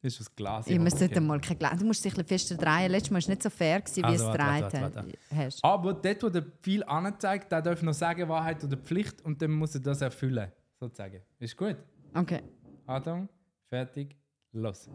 [0.00, 0.66] Das ist das Glas.
[0.68, 1.18] Ich muss okay.
[1.18, 1.78] mal kein Glas.
[1.78, 2.92] Du musst dich ein bisschen fester drehen.
[2.92, 5.18] Letztes Mal war es nicht so fair, gewesen, wie Also, es warte, gedreht warte, warte.
[5.34, 5.64] hast.
[5.64, 9.50] Aber dort, wo der Pfeil anzeigt, der darf noch sagen, Wahrheit oder Pflicht und dann
[9.50, 10.52] muss er das erfüllen.
[10.78, 11.20] Sozusagen.
[11.40, 11.76] Ist gut?
[12.14, 12.42] Okay.
[12.86, 13.28] Achtung,
[13.66, 14.16] fertig,
[14.52, 14.88] los.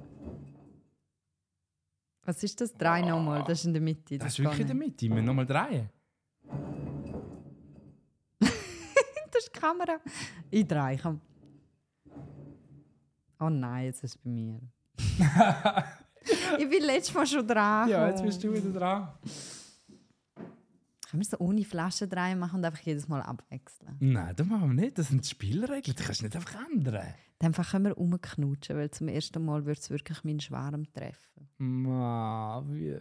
[2.25, 2.73] Was ist das?
[2.73, 3.43] Drei nochmal.
[3.43, 4.17] Das ist in der Mitte.
[4.17, 5.01] Das ist wirklich in der Mitte.
[5.01, 5.89] Wir müssen nochmal drehen.
[8.39, 9.99] Das ist die Kamera.
[10.51, 10.97] Ich drehe.
[11.01, 11.19] Komm.
[13.39, 14.61] Oh nein, jetzt ist es bei mir.
[16.59, 17.89] ich bin letztes Mal schon dran.
[17.89, 19.09] Ja, jetzt bist du wieder dran.
[21.09, 23.95] Können wir so ohne Flaschen drehen machen und einfach jedes Mal abwechseln?
[23.99, 24.97] Nein, das machen wir nicht.
[24.97, 25.95] Das sind die Spielregeln.
[25.95, 27.13] Die kannst du nicht einfach ändern.
[27.37, 31.49] Dann können wir rumknutschen, weil zum ersten Mal wird es wirklich meinen Schwarm treffen.
[31.57, 32.97] Ma, wie.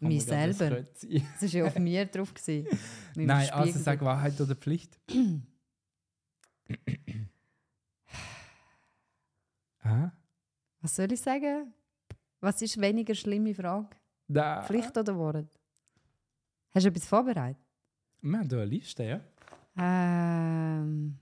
[0.00, 0.70] Mich selber.
[0.82, 2.32] Das war ja auf mir drauf.
[2.34, 2.66] gewesen.
[3.14, 4.98] Nein, also sag Wahrheit oder Pflicht.
[9.82, 10.10] Hä?
[10.80, 11.72] Was soll ich sagen?
[12.40, 13.88] Was ist weniger schlimme Frage?
[14.26, 14.62] Da.
[14.62, 15.48] Pflicht oder Wort?
[16.70, 17.60] Hast du etwas vorbereitet?
[18.22, 19.20] Wir haben eine Liste, ja?
[19.76, 21.18] Ähm,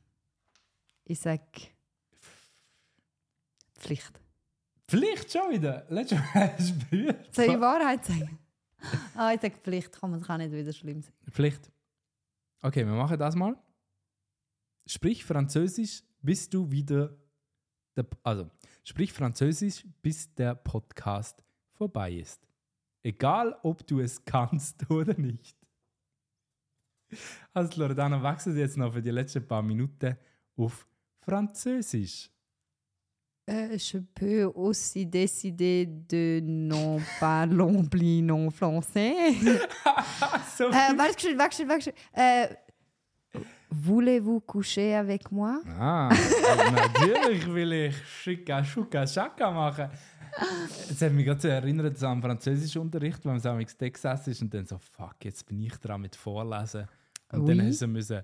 [1.05, 1.43] ich sage
[3.79, 4.21] Pflicht.
[4.87, 5.87] Pflicht schon wieder?
[5.89, 6.29] Letztes Mal
[6.59, 7.35] hast du berührt.
[7.35, 8.39] Soll ich Wahrheit sagen?
[9.15, 9.99] ah, ich sage Pflicht.
[9.99, 11.13] Komm, das kann nicht wieder schlimm sein.
[11.31, 11.71] Pflicht.
[12.61, 13.57] Okay, wir machen das mal.
[14.87, 17.17] Sprich Französisch, bis du wieder.
[17.97, 18.51] Der, also,
[18.89, 22.49] sprich Französisch, bis der Podcast vorbei ist.
[23.03, 25.57] Egal, ob du es kannst oder nicht.
[27.53, 30.17] Also, Loredana, wechselt jetzt noch für die letzten paar Minuten
[30.57, 30.87] auf
[31.21, 32.31] Französisch.
[33.51, 39.33] Euh, je peux aussi décider de non parler non français.
[40.59, 41.83] so, äh, warte, warte, warte.
[41.83, 41.95] schnell.
[42.13, 42.55] Äh,
[43.71, 45.61] Voulez-vous coucher avec moi?
[45.79, 46.09] Ah,
[46.73, 49.91] natürlich will ich Schika, Schuka, Schaka machen.
[50.91, 54.55] Es hat mich gerade so erinnert an Französischunterricht, wenn man so am Text ist und
[54.55, 56.87] dann so, fuck, jetzt bin ich dran mit Vorlesen.
[57.33, 57.67] Und dann Oui.
[57.69, 58.23] hast du müssen,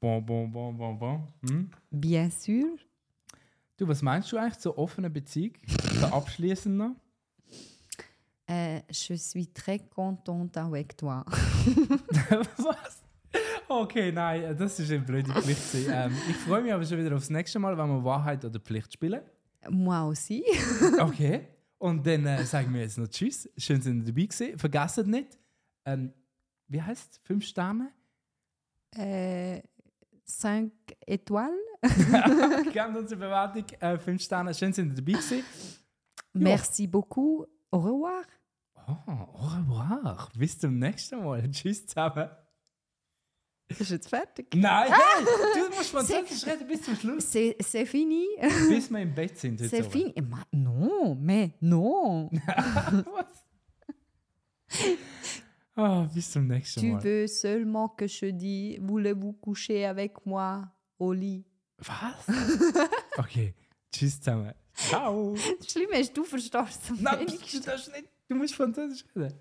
[0.00, 1.28] bon, bon, bon, bon, bon.
[1.48, 1.70] Hm?
[1.90, 2.76] Bien sûr.
[3.76, 5.52] Du, was meinst du eigentlich zur offenen Beziehung?
[6.00, 6.94] So abschließend noch?
[8.50, 11.24] Euh, je suis très contente avec toi.
[12.58, 13.01] was?
[13.80, 15.74] Okay, nein, das ist eine blöde Pflicht.
[15.88, 18.92] ähm, ich freue mich aber schon wieder aufs nächste Mal, wenn wir Wahrheit oder Pflicht
[18.92, 19.22] spielen.
[19.70, 20.44] Moi aussi.
[21.00, 21.48] Okay.
[21.78, 23.48] Und dann äh, sagen wir jetzt noch Tschüss.
[23.56, 24.58] Schön, dass ihr dabei gewesen.
[24.58, 25.38] Vergesst nicht,
[25.84, 26.12] ähm,
[26.68, 27.18] wie heißt es?
[27.24, 27.90] Fünf Sterne?
[28.96, 29.60] Euh,
[30.24, 30.72] cinq
[31.06, 31.50] étoiles.
[32.72, 33.64] Gebt unsere Bewertung.
[33.80, 34.54] Äh, fünf Sterne.
[34.54, 35.44] Schön, dass ihr dabei gewesen.
[36.34, 37.46] Merci beaucoup.
[37.70, 38.22] Au revoir.
[38.86, 40.28] Oh, au revoir.
[40.36, 41.50] Bis zum nächsten Mal.
[41.50, 42.28] Tschüss zusammen.
[43.80, 44.54] Ist jetzt fertig?
[44.54, 47.24] Nein, hey, du musst Französisch reden bis zum Schluss.
[47.30, 48.26] C'est c'est fini.
[48.68, 49.60] Bis wir im Bett sind.
[49.60, 49.92] heute C'est Abend.
[49.92, 50.14] fini.
[50.28, 52.30] Ma- Non, mais non.
[53.14, 53.44] Was?
[55.76, 57.02] Oh, bis zum nächsten tu Mal.
[57.02, 61.44] veux seulement que je dise voulez-vous coucher avec moi au lit?
[61.78, 62.26] Was?
[63.18, 63.54] Okay.
[63.90, 64.52] Tschüss zusammen.
[64.74, 65.34] Ciao.
[65.58, 67.60] Das Schlimme ist, du verstehst es am Nein, wenigsten.
[67.60, 69.38] du, darfst nicht, du musst Französisch reden.